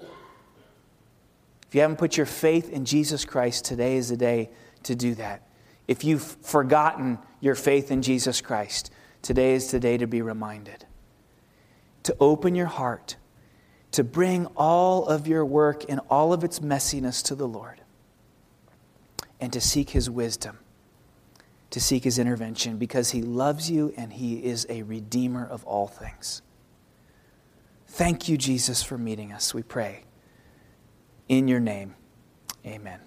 If 0.00 1.74
you 1.74 1.82
haven't 1.82 1.98
put 1.98 2.16
your 2.16 2.24
faith 2.24 2.70
in 2.70 2.86
Jesus 2.86 3.26
Christ, 3.26 3.66
today 3.66 3.96
is 3.96 4.08
the 4.08 4.16
day 4.16 4.48
to 4.84 4.94
do 4.94 5.14
that. 5.16 5.46
If 5.86 6.02
you've 6.02 6.22
forgotten 6.22 7.18
your 7.40 7.54
faith 7.54 7.90
in 7.90 8.00
Jesus 8.00 8.40
Christ, 8.40 8.90
today 9.20 9.52
is 9.52 9.70
the 9.70 9.78
day 9.78 9.98
to 9.98 10.06
be 10.06 10.22
reminded. 10.22 10.86
To 12.04 12.16
open 12.20 12.54
your 12.54 12.68
heart, 12.68 13.16
to 13.90 14.02
bring 14.02 14.46
all 14.56 15.04
of 15.04 15.26
your 15.26 15.44
work 15.44 15.84
and 15.90 16.00
all 16.08 16.32
of 16.32 16.42
its 16.42 16.60
messiness 16.60 17.22
to 17.24 17.34
the 17.34 17.46
Lord, 17.46 17.81
and 19.42 19.52
to 19.52 19.60
seek 19.60 19.90
His 19.90 20.08
wisdom, 20.08 20.60
to 21.70 21.80
seek 21.80 22.04
His 22.04 22.16
intervention, 22.16 22.76
because 22.78 23.10
He 23.10 23.22
loves 23.22 23.68
you 23.68 23.92
and 23.96 24.12
He 24.12 24.36
is 24.36 24.66
a 24.70 24.82
redeemer 24.82 25.44
of 25.44 25.64
all 25.64 25.88
things. 25.88 26.42
Thank 27.88 28.28
you, 28.28 28.38
Jesus, 28.38 28.84
for 28.84 28.96
meeting 28.96 29.32
us, 29.32 29.52
we 29.52 29.64
pray. 29.64 30.04
In 31.28 31.48
your 31.48 31.58
name, 31.58 31.96
amen. 32.64 33.00